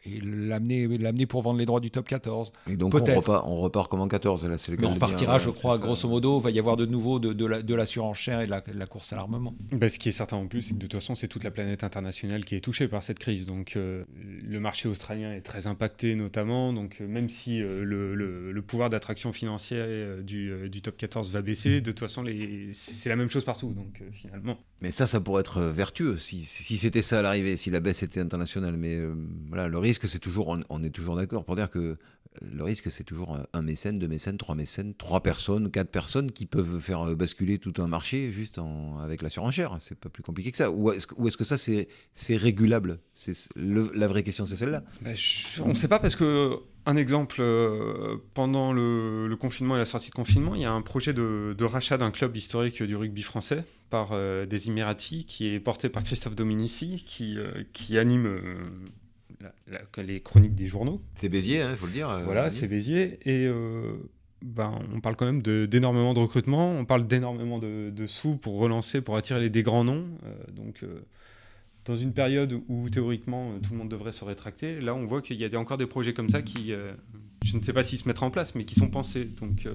et 0.04 0.20
l'amener 0.20 0.86
l'amener 0.98 1.26
pour 1.26 1.42
vendre 1.42 1.58
les 1.58 1.66
droits 1.66 1.80
du 1.80 1.90
top 1.90 2.08
14. 2.08 2.52
Et 2.68 2.76
donc 2.76 2.94
on 2.94 2.98
repart, 2.98 3.44
on 3.46 3.56
repart 3.56 3.90
comme 3.90 4.00
en 4.00 4.08
14 4.08 4.46
là, 4.46 4.58
c'est 4.58 4.72
le 4.72 4.86
on 4.86 4.94
repartira, 4.94 5.38
je 5.38 5.50
crois, 5.50 5.78
grosso 5.78 6.08
modo, 6.08 6.40
il 6.40 6.42
va 6.42 6.50
y 6.50 6.58
avoir 6.58 6.76
de 6.76 6.86
nouveau 6.86 7.18
de, 7.18 7.32
de, 7.32 7.46
la, 7.46 7.62
de 7.62 7.74
la 7.74 7.86
surenchère 7.86 8.40
et 8.40 8.46
de 8.46 8.50
la, 8.50 8.86
course 8.86 9.12
à 9.12 9.16
l'armement. 9.16 9.54
Bah, 9.72 9.88
ce 9.88 9.98
qui 9.98 10.08
est 10.08 10.12
certain 10.12 10.36
en 10.36 10.46
plus, 10.46 10.62
c'est 10.62 10.74
que 10.74 10.78
de 10.78 10.86
toute 10.86 11.00
façon, 11.00 11.14
c'est 11.14 11.28
toute 11.28 11.44
la 11.44 11.50
planète 11.50 11.84
internationale 11.84 12.44
qui 12.44 12.54
est 12.56 12.60
touchée 12.60 12.88
par 12.88 13.02
cette 13.02 13.18
crise. 13.18 13.46
Donc 13.46 13.76
euh, 13.76 14.04
le 14.16 14.60
marché 14.60 14.88
australien 14.88 15.32
est 15.32 15.42
très 15.42 15.66
impacté 15.66 16.14
notamment. 16.14 16.72
Donc 16.72 16.98
euh, 17.00 17.06
même 17.06 17.28
si 17.28 17.62
euh, 17.62 17.84
le, 17.84 18.14
le, 18.14 18.62
pouvoir 18.62 18.90
d'attraction 18.90 19.32
financière 19.32 20.22
du, 20.22 20.68
du, 20.68 20.82
top 20.82 20.96
14 20.96 21.30
va 21.30 21.42
baisser, 21.42 21.80
de 21.80 21.90
toute 21.90 22.00
façon, 22.00 22.24
c'est 22.72 23.08
la 23.08 23.16
même 23.16 23.30
chose 23.30 23.44
partout. 23.44 23.72
Donc 23.72 24.02
finalement. 24.12 24.58
Mais 24.80 24.90
ça, 24.90 25.06
ça 25.06 25.20
pourrait 25.20 25.40
être 25.40 25.62
vertueux 25.62 26.16
si, 26.16 26.42
si 26.42 26.78
c'était 26.78 27.02
ça 27.02 27.18
à 27.18 27.22
l'arrivée, 27.22 27.56
si 27.56 27.70
la 27.70 27.80
baisse 27.80 28.02
était 28.02 28.20
internationale. 28.20 28.76
Mais 28.76 28.98
voilà, 29.48 29.68
le 29.68 29.78
risque, 29.78 30.08
c'est 30.08 30.18
toujours, 30.18 30.56
on, 30.68 30.82
est 30.82 30.90
toujours 30.90 31.16
d'accord 31.16 31.44
pour 31.44 31.54
dire 31.56 31.70
que 31.70 31.78
euh, 31.78 31.96
le 32.40 32.62
risque, 32.62 32.90
c'est 32.90 33.04
toujours 33.04 33.38
un 33.52 33.62
mécène, 33.62 33.98
deux 33.98 34.08
mécènes, 34.08 34.38
trois 34.38 34.54
mécènes, 34.54 34.94
trois 34.94 35.22
personnes, 35.22 35.70
quatre 35.70 35.90
personnes 35.90 36.32
qui 36.32 36.46
peuvent 36.46 36.80
faire 36.80 37.08
euh, 37.08 37.14
basculer 37.14 37.58
tout 37.58 37.74
un 37.78 37.88
marché 37.88 38.30
juste 38.30 38.60
avec 39.02 39.22
la 39.22 39.28
surenchère. 39.28 39.76
C'est 39.80 39.98
pas 39.98 40.08
plus 40.08 40.22
compliqué 40.22 40.50
que 40.50 40.56
ça. 40.56 40.70
Ou 40.70 40.92
est-ce, 40.92 41.06
est 41.06 41.36
que 41.36 41.44
ça, 41.44 41.58
c'est, 41.58 41.88
c'est 42.14 42.36
régulable? 42.36 43.00
C'est 43.14 43.34
La 43.56 44.08
vraie 44.08 44.22
question, 44.22 44.46
c'est 44.46 44.56
celle-là. 44.56 44.82
Ben, 45.02 45.16
on 45.62 45.70
ne 45.70 45.74
sait 45.74 45.88
pas 45.88 45.98
parce 45.98 46.16
que 46.16 46.58
un 46.86 46.96
exemple, 46.96 47.36
euh, 47.40 48.16
pendant 48.34 48.72
le, 48.72 49.34
confinement 49.40 49.76
et 49.76 49.78
la 49.78 49.84
sortie 49.84 50.10
de 50.10 50.14
confinement, 50.14 50.54
il 50.54 50.62
y 50.62 50.64
a 50.64 50.72
un 50.72 50.82
projet 50.82 51.12
de, 51.12 51.64
rachat 51.64 51.98
d'un 51.98 52.10
club 52.10 52.36
historique 52.36 52.82
du 52.82 52.96
rugby 52.96 53.22
français 53.22 53.64
par 53.90 54.10
des 54.46 54.68
Émiratis 54.68 55.24
qui 55.26 55.52
est 55.52 55.60
porté 55.60 55.88
par 55.88 56.04
Christophe 56.04 56.36
Dominici, 56.36 57.02
qui, 57.06 57.38
qui 57.72 57.98
anime 57.98 58.28
les 59.98 60.20
chroniques 60.20 60.54
des 60.54 60.66
journaux. 60.66 61.00
C'est 61.14 61.28
Béziers, 61.28 61.58
il 61.58 61.62
hein, 61.62 61.76
faut 61.76 61.86
le 61.86 61.92
dire. 61.92 62.08
Euh, 62.08 62.24
voilà, 62.24 62.50
c'est 62.50 62.66
Béziers. 62.66 63.18
Et 63.24 63.46
euh, 63.46 63.94
ben, 64.42 64.78
on 64.94 65.00
parle 65.00 65.16
quand 65.16 65.26
même 65.26 65.42
d'énormément 65.42 66.14
de, 66.14 66.20
recrutement, 66.20 66.70
on 66.72 66.84
parle 66.84 67.06
d'énormément 67.06 67.58
de, 67.58 68.06
sous 68.06 68.36
pour 68.36 68.58
relancer, 68.58 69.00
pour 69.00 69.16
attirer 69.16 69.40
les, 69.40 69.50
des 69.50 69.62
grands 69.62 69.84
noms. 69.84 70.06
Euh, 70.24 70.52
donc, 70.52 70.84
dans 71.84 71.96
une 71.96 72.12
période 72.12 72.60
où 72.68 72.88
théoriquement 72.88 73.58
tout 73.62 73.72
le 73.72 73.78
monde 73.78 73.88
devrait 73.88 74.12
se 74.12 74.24
rétracter, 74.24 74.80
là 74.80 74.94
on 74.94 75.06
voit 75.06 75.22
qu'il 75.22 75.36
y 75.40 75.44
a 75.44 75.58
encore 75.58 75.78
des 75.78 75.86
projets 75.86 76.12
comme 76.12 76.28
ça 76.30 76.42
qui, 76.42 76.72
je 77.44 77.56
ne 77.56 77.62
sais 77.62 77.72
pas 77.72 77.82
s'ils 77.82 77.98
se 77.98 78.06
mettront 78.06 78.26
en 78.26 78.30
place, 78.30 78.54
mais 78.54 78.64
qui 78.64 78.74
sont 78.74 78.88
pensés. 78.88 79.24
Donc, 79.24 79.66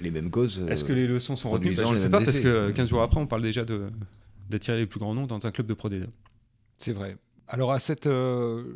les 0.00 0.10
mêmes 0.10 0.30
causes. 0.30 0.64
Est-ce 0.68 0.84
que 0.84 0.92
les 0.92 1.06
leçons 1.06 1.36
sont 1.36 1.50
retenues? 1.50 1.74
ben, 1.74 1.86
Je 1.86 1.94
ne 1.94 1.98
sais 1.98 2.10
pas, 2.10 2.20
parce 2.20 2.40
que 2.40 2.70
15 2.70 2.88
jours 2.88 3.02
après, 3.02 3.20
on 3.20 3.26
parle 3.26 3.42
déjà 3.42 3.64
d'attirer 4.50 4.78
les 4.78 4.86
plus 4.86 5.00
grands 5.00 5.14
noms 5.14 5.26
dans 5.26 5.46
un 5.46 5.50
club 5.50 5.66
de 5.66 5.74
Pro 5.74 5.88
C'est 6.78 6.92
vrai. 6.92 7.16
Alors 7.48 7.72
à 7.72 7.78
cette, 7.78 8.06
euh, 8.06 8.74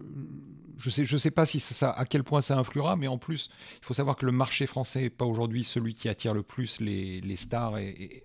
je 0.78 0.90
sais, 0.90 1.04
je 1.04 1.16
sais 1.16 1.30
pas 1.30 1.46
si 1.46 1.60
ça, 1.60 1.90
à 1.90 2.04
quel 2.04 2.22
point 2.22 2.40
ça 2.40 2.56
influera, 2.56 2.96
mais 2.96 3.08
en 3.08 3.18
plus, 3.18 3.50
il 3.80 3.84
faut 3.84 3.94
savoir 3.94 4.16
que 4.16 4.26
le 4.26 4.32
marché 4.32 4.66
français 4.66 5.02
n'est 5.02 5.10
pas 5.10 5.24
aujourd'hui 5.24 5.64
celui 5.64 5.94
qui 5.94 6.08
attire 6.08 6.34
le 6.34 6.42
plus 6.42 6.80
les, 6.80 7.36
stars 7.36 7.78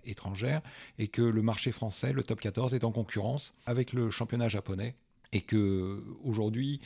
étrangères, 0.04 0.62
et 0.98 1.08
que 1.08 1.22
le 1.22 1.42
marché 1.42 1.72
français, 1.72 2.12
le 2.12 2.22
top 2.22 2.40
14, 2.40 2.74
est 2.74 2.84
en 2.84 2.92
concurrence 2.92 3.54
avec 3.66 3.92
le 3.92 4.10
championnat 4.10 4.48
japonais, 4.48 4.94
et 5.32 5.40
que 5.40 6.04
aujourd'hui, 6.22 6.80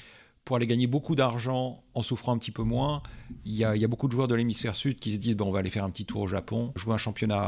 pour 0.48 0.56
aller 0.56 0.66
gagner 0.66 0.86
beaucoup 0.86 1.14
d'argent 1.14 1.84
en 1.92 2.00
souffrant 2.00 2.32
un 2.32 2.38
petit 2.38 2.52
peu 2.52 2.62
moins. 2.62 3.02
Il 3.44 3.52
y 3.52 3.64
a, 3.64 3.86
beaucoup 3.86 4.06
de 4.06 4.12
joueurs 4.12 4.28
de 4.28 4.34
l'hémisphère 4.34 4.74
sud 4.74 4.98
qui 4.98 5.12
se 5.12 5.18
disent 5.18 5.36
bon, 5.36 5.44
on 5.44 5.52
va 5.52 5.58
aller 5.58 5.68
faire 5.68 5.84
un 5.84 5.90
petit 5.90 6.06
tour 6.06 6.22
au 6.22 6.26
Japon, 6.26 6.72
jouer 6.74 6.94
un 6.94 6.96
championnat 6.96 7.42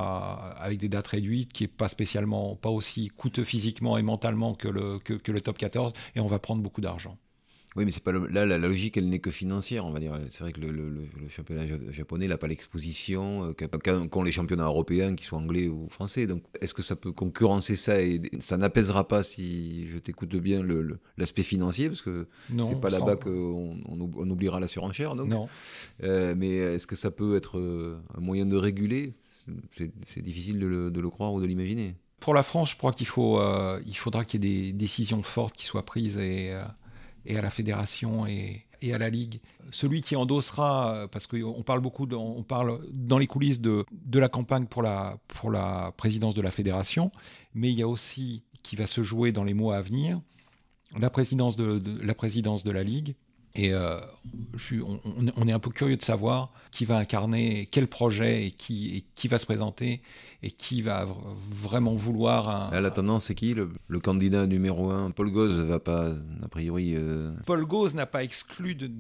avec 0.59 0.79
des 0.79 0.91
dates 0.91 1.07
réduites 1.07 1.51
qui 1.51 1.65
est 1.65 1.67
pas 1.67 1.89
spécialement, 1.89 2.57
pas 2.57 2.69
aussi 2.69 3.09
coûteux 3.09 3.45
physiquement 3.45 3.97
et 3.97 4.03
mentalement 4.03 4.53
que 4.53 4.69
le, 4.69 4.99
que 4.99 5.33
le 5.33 5.41
top 5.41 5.57
14 5.57 5.95
et 6.15 6.21
on 6.21 6.27
va 6.27 6.39
prendre 6.39 6.63
beaucoup 6.63 6.83
d'argent. 6.83 7.17
Oui, 7.77 7.85
mais 7.85 7.93
c'est 7.93 8.03
pas 8.03 8.11
là 8.11 8.47
la 8.47 8.59
logique, 8.59 8.97
elle 8.97 9.09
n'est 9.09 9.21
que 9.21 9.31
financière, 9.31 9.87
on 9.87 9.93
va 9.93 10.01
dire. 10.01 10.19
C'est 10.29 10.41
vrai 10.41 10.53
que 10.53 10.61
le, 10.61 11.07
championnat 11.29 11.67
japonais 11.91 12.27
n'a 12.27 12.37
pas 12.37 12.49
l'exposition 12.49 13.55
euh, 13.61 14.09
qu'ont 14.09 14.25
les 14.25 14.33
championnats 14.33 14.65
européens, 14.65 15.15
qu'ils 15.15 15.27
soient 15.27 15.39
anglais 15.39 15.69
ou 15.69 15.89
français. 15.89 16.27
Donc, 16.27 16.43
est-ce 16.61 16.75
que 16.75 16.83
ça 16.83 16.97
peut 16.97 17.13
concurrencer 17.13 17.77
ça 17.77 18.03
et 18.03 18.21
ça 18.41 18.57
n'apaisera 18.57 19.07
pas, 19.07 19.23
si 19.23 19.87
je 19.89 19.99
t'écoute 19.99 20.35
bien, 20.35 20.65
l'aspect 21.17 21.45
financier, 21.45 21.89
parce 21.89 22.03
que 22.03 22.27
c'est 22.49 22.81
pas 22.81 22.91
là-bas 22.91 23.17
qu'on 23.17 23.79
on, 23.89 24.31
oubliera 24.31 24.59
la 24.59 24.69
surenchère. 24.69 25.15
Donc. 25.15 25.29
Non. 25.29 25.49
Euh, 26.03 26.35
mais 26.37 26.57
est-ce 26.57 26.89
que 26.89 26.97
ça 26.97 27.13
peut 27.13 27.37
être 27.37 27.59
euh, 27.59 28.01
un 28.17 28.21
moyen 28.21 28.47
de 28.47 28.57
réguler? 28.57 29.15
C'est 29.71 30.23
difficile 30.23 30.59
de 30.59 30.67
le, 30.67 31.11
croire 31.11 31.33
ou 31.33 31.41
de 31.41 31.47
l'imaginer. 31.47 31.95
Pour 32.19 32.35
la 32.35 32.43
France, 32.43 32.73
je 32.73 32.77
crois 32.77 32.93
qu'il 32.93 33.07
faut, 33.07 33.41
il 33.87 33.97
faudra 33.97 34.25
qu'il 34.25 34.45
y 34.45 34.49
ait 34.49 34.67
des 34.67 34.73
décisions 34.73 35.23
fortes 35.23 35.57
qui 35.57 35.65
soient 35.65 35.85
prises 35.85 36.19
et 36.19 36.55
et 37.27 37.37
à 37.37 37.43
la 37.43 37.51
fédération 37.51 38.27
et, 38.27 38.67
à 38.93 38.99
la 38.99 39.11
ligue. 39.11 39.41
Celui 39.71 40.01
qui 40.01 40.17
endossera, 40.17 41.07
parce 41.13 41.27
qu'on 41.27 41.63
parle 41.63 41.81
beaucoup, 41.81 42.07
on 42.13 42.43
parle 42.43 42.81
dans 42.93 43.19
les 43.19 43.27
coulisses 43.27 43.61
de, 43.61 43.85
la 44.13 44.29
campagne 44.29 44.67
pour 44.67 44.83
la, 44.83 45.19
présidence 45.97 46.35
de 46.35 46.43
la 46.43 46.51
fédération, 46.51 47.13
mais 47.55 47.71
il 47.71 47.79
y 47.79 47.83
a 47.83 47.89
aussi 47.89 48.43
qui 48.63 48.77
va 48.77 48.87
se 48.87 49.03
jouer 49.03 49.33
dans 49.33 49.45
les 49.45 49.55
mois 49.55 49.77
à 49.77 49.83
venir 49.83 50.21
la 50.99 51.11
présidence 51.11 51.57
de 51.57 52.71
la 52.71 52.83
ligue 52.83 53.15
Et 53.57 53.75
on, 53.75 55.49
est 55.49 55.53
un 55.53 55.59
peu 55.59 55.71
curieux 55.71 55.97
de 55.97 56.03
savoir 56.03 56.53
qui 56.71 56.85
va 56.85 56.99
incarner 56.99 57.67
quel 57.71 57.89
projet 57.89 58.47
et 58.47 58.51
qui, 58.53 59.05
qui 59.17 59.27
va 59.27 59.41
se 59.41 59.47
présenter 59.47 60.03
et 60.43 60.53
qui 60.53 60.83
va 60.83 61.07
vraiment 61.51 61.97
vouloir 61.97 62.49
un. 62.49 62.81
La 62.81 62.91
tendance, 62.91 63.25
c'est 63.25 63.35
qui 63.35 63.55
le, 63.55 64.01
candidat 64.01 64.47
numéro 64.47 64.91
un 64.91 65.11
Paul 65.11 65.33
Gauze 65.33 65.59
va 65.59 65.81
pas, 65.81 66.13
a 66.43 66.49
priori. 66.49 66.95
Paul 67.45 67.65
Gauze 67.65 67.95
n'a 67.95 68.07
pas 68.07 68.23
exclu 68.23 68.77
de, 68.77 68.91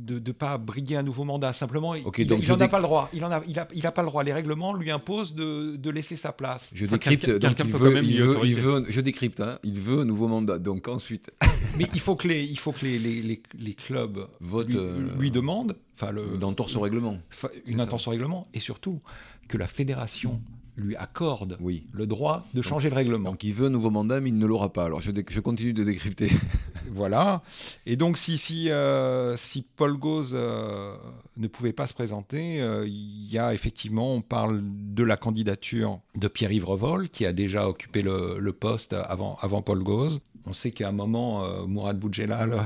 de 0.00 0.18
ne 0.18 0.32
pas 0.32 0.58
briguer 0.58 0.96
un 0.96 1.02
nouveau 1.02 1.24
mandat. 1.24 1.52
Simplement, 1.52 1.94
il 1.94 2.04
n'en 2.04 2.60
a 2.60 2.68
pas 2.68 2.78
le 2.78 2.82
droit. 2.82 3.10
Il 3.12 3.20
n'a 3.20 3.36
a, 3.36 3.68
il 3.74 3.86
a 3.86 3.92
pas 3.92 4.02
le 4.02 4.08
droit. 4.08 4.22
Les 4.24 4.32
règlements 4.32 4.74
lui 4.74 4.90
imposent 4.90 5.34
de, 5.34 5.76
de 5.76 5.90
laisser 5.90 6.16
sa 6.16 6.32
place. 6.32 6.70
Je 6.74 6.86
décrypte. 6.86 7.30
donc 7.30 7.58
il 7.58 7.72
veut, 7.72 8.02
il 8.02 8.22
veut, 8.22 8.36
il 8.44 8.56
veut, 8.56 8.84
je 8.88 9.00
décrypte. 9.00 9.40
Hein, 9.40 9.58
il 9.62 9.80
veut 9.80 10.00
un 10.00 10.04
nouveau 10.04 10.28
mandat. 10.28 10.58
Donc 10.58 10.88
ensuite. 10.88 11.30
Mais 11.78 11.86
il 11.94 12.00
faut 12.00 12.16
que 12.16 12.28
les, 12.28 12.44
il 12.44 12.58
faut 12.58 12.72
que 12.72 12.84
les, 12.84 12.98
les, 12.98 13.42
les, 13.58 13.74
clubs 13.74 14.26
votent, 14.40 14.68
lui, 14.68 14.76
euh, 14.76 15.08
lui 15.18 15.30
demandent. 15.30 15.76
Enfin, 15.96 16.12
le, 16.12 16.34
une 16.34 16.44
entorse 16.44 16.74
au 16.76 16.80
règlement. 16.80 17.18
Une 17.66 17.80
entorse 17.80 18.06
au 18.08 18.10
règlement. 18.10 18.48
Et 18.54 18.60
surtout, 18.60 19.00
que 19.48 19.58
la 19.58 19.66
fédération 19.66 20.40
lui 20.76 20.96
accorde 20.96 21.56
oui. 21.60 21.84
le 21.92 22.06
droit 22.06 22.46
de 22.54 22.62
changer 22.62 22.90
le 22.90 22.96
règlement. 22.96 23.30
Donc 23.30 23.44
il 23.44 23.52
veut 23.52 23.66
un 23.66 23.70
nouveau 23.70 23.90
mandat, 23.90 24.20
mais 24.20 24.30
il 24.30 24.38
ne 24.38 24.46
l'aura 24.46 24.72
pas. 24.72 24.84
Alors 24.84 25.00
je, 25.00 25.10
je, 25.28 25.40
continue 25.40 25.72
de 25.72 25.84
décrypter. 25.84 26.30
voilà. 26.90 27.42
Et 27.86 27.96
donc 27.96 28.16
si, 28.16 28.38
si, 28.38 28.70
euh, 28.70 29.36
si 29.36 29.64
Paul 29.76 29.96
Gauze 29.96 30.32
euh, 30.34 30.96
ne 31.36 31.48
pouvait 31.48 31.72
pas 31.72 31.86
se 31.86 31.94
présenter, 31.94 32.60
euh, 32.60 32.86
il 32.86 33.30
y 33.30 33.38
a 33.38 33.54
effectivement, 33.54 34.14
on 34.14 34.22
parle 34.22 34.62
de 34.62 35.04
la 35.04 35.16
candidature 35.16 36.00
de 36.16 36.28
Pierre-Yves 36.28 36.66
Revol, 36.66 37.08
qui 37.08 37.26
a 37.26 37.32
déjà 37.32 37.68
occupé 37.68 38.02
le, 38.02 38.38
le, 38.38 38.52
poste 38.52 38.92
avant, 38.92 39.38
avant 39.40 39.62
Paul 39.62 39.82
Gauze. 39.82 40.20
On 40.46 40.52
sait 40.52 40.70
qu'à 40.70 40.88
un 40.88 40.92
moment, 40.92 41.66
Mourad 41.66 41.98
Boudjelal 41.98 42.64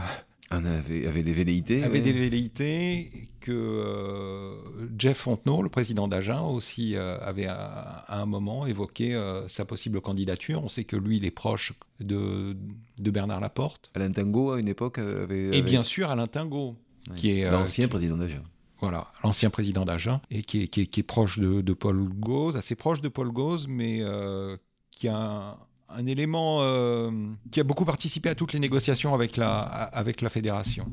avait, 0.65 1.07
avait, 1.07 1.23
des 1.23 1.33
velléités. 1.33 1.83
Avait 1.83 2.01
des 2.01 2.13
velléités 2.13 3.29
que 3.41 3.53
euh, 3.53 4.57
Jeff 4.99 5.19
Fontenot, 5.19 5.63
le 5.63 5.69
président 5.69 6.09
d'Agen, 6.09 6.43
aussi 6.43 6.97
euh, 6.97 7.19
avait 7.21 7.47
à, 7.47 8.05
un 8.09 8.27
moment 8.27 8.67
évoqué 8.67 9.15
euh, 9.15 9.47
sa 9.49 9.65
possible 9.65 10.01
candidature. 10.01 10.65
On 10.65 10.69
sait 10.69 10.85
que 10.85 10.97
lui, 10.97 11.19
il 11.19 11.25
est 11.25 11.31
proche 11.31 11.73
de, 12.01 12.57
de 12.99 13.11
Bernard 13.11 13.41
Laporte. 13.41 13.91
Alain 13.95 14.13
Tingo, 14.13 14.53
à 14.53 14.61
une 14.61 14.69
époque, 14.69 14.99
avait. 14.99 15.57
Et 15.57 15.63
bien 15.63 15.83
sûr, 15.83 16.11
Alain 16.11 16.27
Tingo, 16.27 16.77
qui 17.17 17.39
est. 17.39 17.51
L'ancien 17.51 17.89
président 17.89 18.17
d'Agen. 18.17 18.43
Voilà, 18.81 19.13
l'ancien 19.23 19.51
président 19.51 19.85
d'Agen, 19.85 20.21
et 20.31 20.43
qui 20.43 20.63
est, 20.63 20.69
qui, 20.69 20.83
est, 20.83 20.87
qui 20.87 21.01
est, 21.01 21.05
proche 21.05 21.39
de, 21.39 21.63
de 21.63 21.73
Paul 21.73 22.09
Gauze, 22.09 22.57
assez 22.57 22.75
proche 22.75 23.01
de 23.01 23.09
Paul 23.09 23.31
Gauze, 23.31 23.67
mais 23.67 24.03
qui 24.91 25.09
a 25.09 25.17
un 25.17 25.57
un 25.97 26.07
élément 26.07 26.59
euh, 26.61 27.11
qui 27.51 27.61
a 27.61 27.65
beaucoup 27.65 27.85
participé 27.85 28.29
à 28.29 28.35
toutes 28.35 28.53
les 28.53 28.61
négociations 28.61 29.15
avec 29.15 29.37
la, 29.37 29.61
avec 29.61 30.21
la 30.21 30.31
fédération 30.31 30.93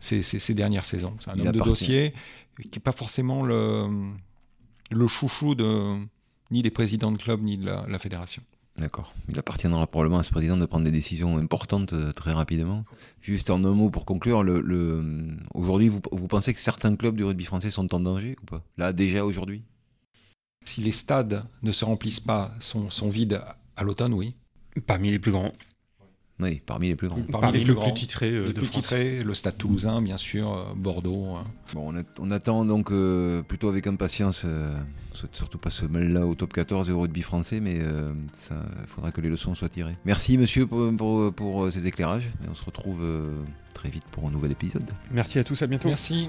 ces, 0.00 0.22
ces, 0.22 0.54
dernières 0.54 0.84
saisons. 0.84 1.14
C'est 1.20 1.30
un 1.30 1.38
homme 1.38 1.52
de 1.52 1.60
dossier 1.60 2.14
qui 2.60 2.70
n'est 2.74 2.82
pas 2.82 2.92
forcément 2.92 3.42
le, 3.42 3.86
le 4.90 5.06
chouchou 5.06 5.54
de, 5.54 5.96
ni 6.50 6.62
des 6.62 6.70
présidents 6.70 7.12
de 7.12 7.18
club 7.18 7.42
ni 7.42 7.56
de 7.56 7.66
la, 7.66 7.98
fédération. 7.98 8.42
D'accord. 8.78 9.12
Il 9.28 9.38
appartiendra 9.38 9.86
probablement 9.86 10.20
à 10.20 10.22
ce 10.22 10.30
président 10.30 10.56
de 10.56 10.64
prendre 10.64 10.84
des 10.84 10.90
décisions 10.90 11.36
importantes 11.36 11.92
euh, 11.92 12.12
très 12.12 12.32
rapidement. 12.32 12.84
Juste 13.20 13.50
en 13.50 13.62
un 13.64 13.72
mot 13.72 13.90
pour 13.90 14.06
conclure, 14.06 14.42
le, 14.42 14.60
le... 14.60 15.36
aujourd'hui, 15.52 15.88
vous, 15.88 16.00
vous, 16.12 16.28
pensez 16.28 16.54
que 16.54 16.60
certains 16.60 16.96
clubs 16.96 17.14
du 17.14 17.24
rugby 17.24 17.44
français 17.44 17.70
sont 17.70 17.94
en 17.94 18.00
danger 18.00 18.36
ou 18.42 18.46
pas? 18.46 18.62
Là, 18.78 18.92
déjà 18.92 19.24
aujourd'hui? 19.24 19.64
Si 20.64 20.80
les 20.80 20.92
stades 20.92 21.44
ne 21.62 21.72
se 21.72 21.84
remplissent 21.84 22.20
pas, 22.20 22.54
sont, 22.60 22.90
sont 22.90 23.10
vides 23.10 23.42
à 23.80 23.84
l'automne, 23.84 24.12
oui. 24.12 24.34
Parmi 24.86 25.10
les 25.10 25.18
plus 25.18 25.32
grands. 25.32 25.52
Oui, 26.38 26.60
parmi 26.64 26.88
les 26.88 26.96
plus 26.96 27.08
grands. 27.08 27.20
Parmi, 27.30 27.58
les, 27.58 27.64
plus, 27.64 27.74
plus 27.74 27.92
titrés 27.94 28.30
euh, 28.30 28.52
de 28.52 28.60
France. 28.60 28.92
le 28.92 29.34
Stade 29.34 29.58
Toulousain, 29.58 30.00
bien 30.00 30.16
sûr, 30.16 30.52
euh, 30.52 30.74
Bordeaux. 30.74 31.34
Hein. 31.34 31.44
Bon, 31.74 31.92
on, 32.18 32.30
attend 32.30 32.64
donc 32.64 32.92
euh, 32.92 33.42
plutôt 33.42 33.68
avec 33.68 33.86
impatience, 33.86 34.46
surtout 35.32 35.58
pas 35.58 35.70
ce 35.70 35.84
mal-là 35.84 36.26
au 36.26 36.34
top 36.34 36.52
14 36.52 36.88
et 36.88 36.92
au 36.92 37.00
rugby 37.00 37.22
français, 37.22 37.60
mais 37.60 37.76
il 37.76 38.86
faudra 38.86 39.12
que 39.12 39.20
les 39.20 39.28
leçons 39.28 39.54
soient 39.54 39.68
tirées. 39.68 39.96
Merci 40.04 40.38
monsieur 40.38 40.66
pour, 40.66 40.94
pour, 40.96 41.32
pour 41.32 41.72
ces 41.72 41.86
éclairages, 41.86 42.30
et 42.44 42.48
on 42.50 42.54
se 42.54 42.64
retrouve 42.64 43.02
très 43.74 43.88
vite 43.90 44.04
pour 44.10 44.26
un 44.26 44.30
nouvel 44.30 44.52
épisode. 44.52 44.90
Merci 45.10 45.38
à 45.38 45.44
tous, 45.44 45.60
à 45.62 45.66
bientôt. 45.66 45.88
Merci. 45.88 46.28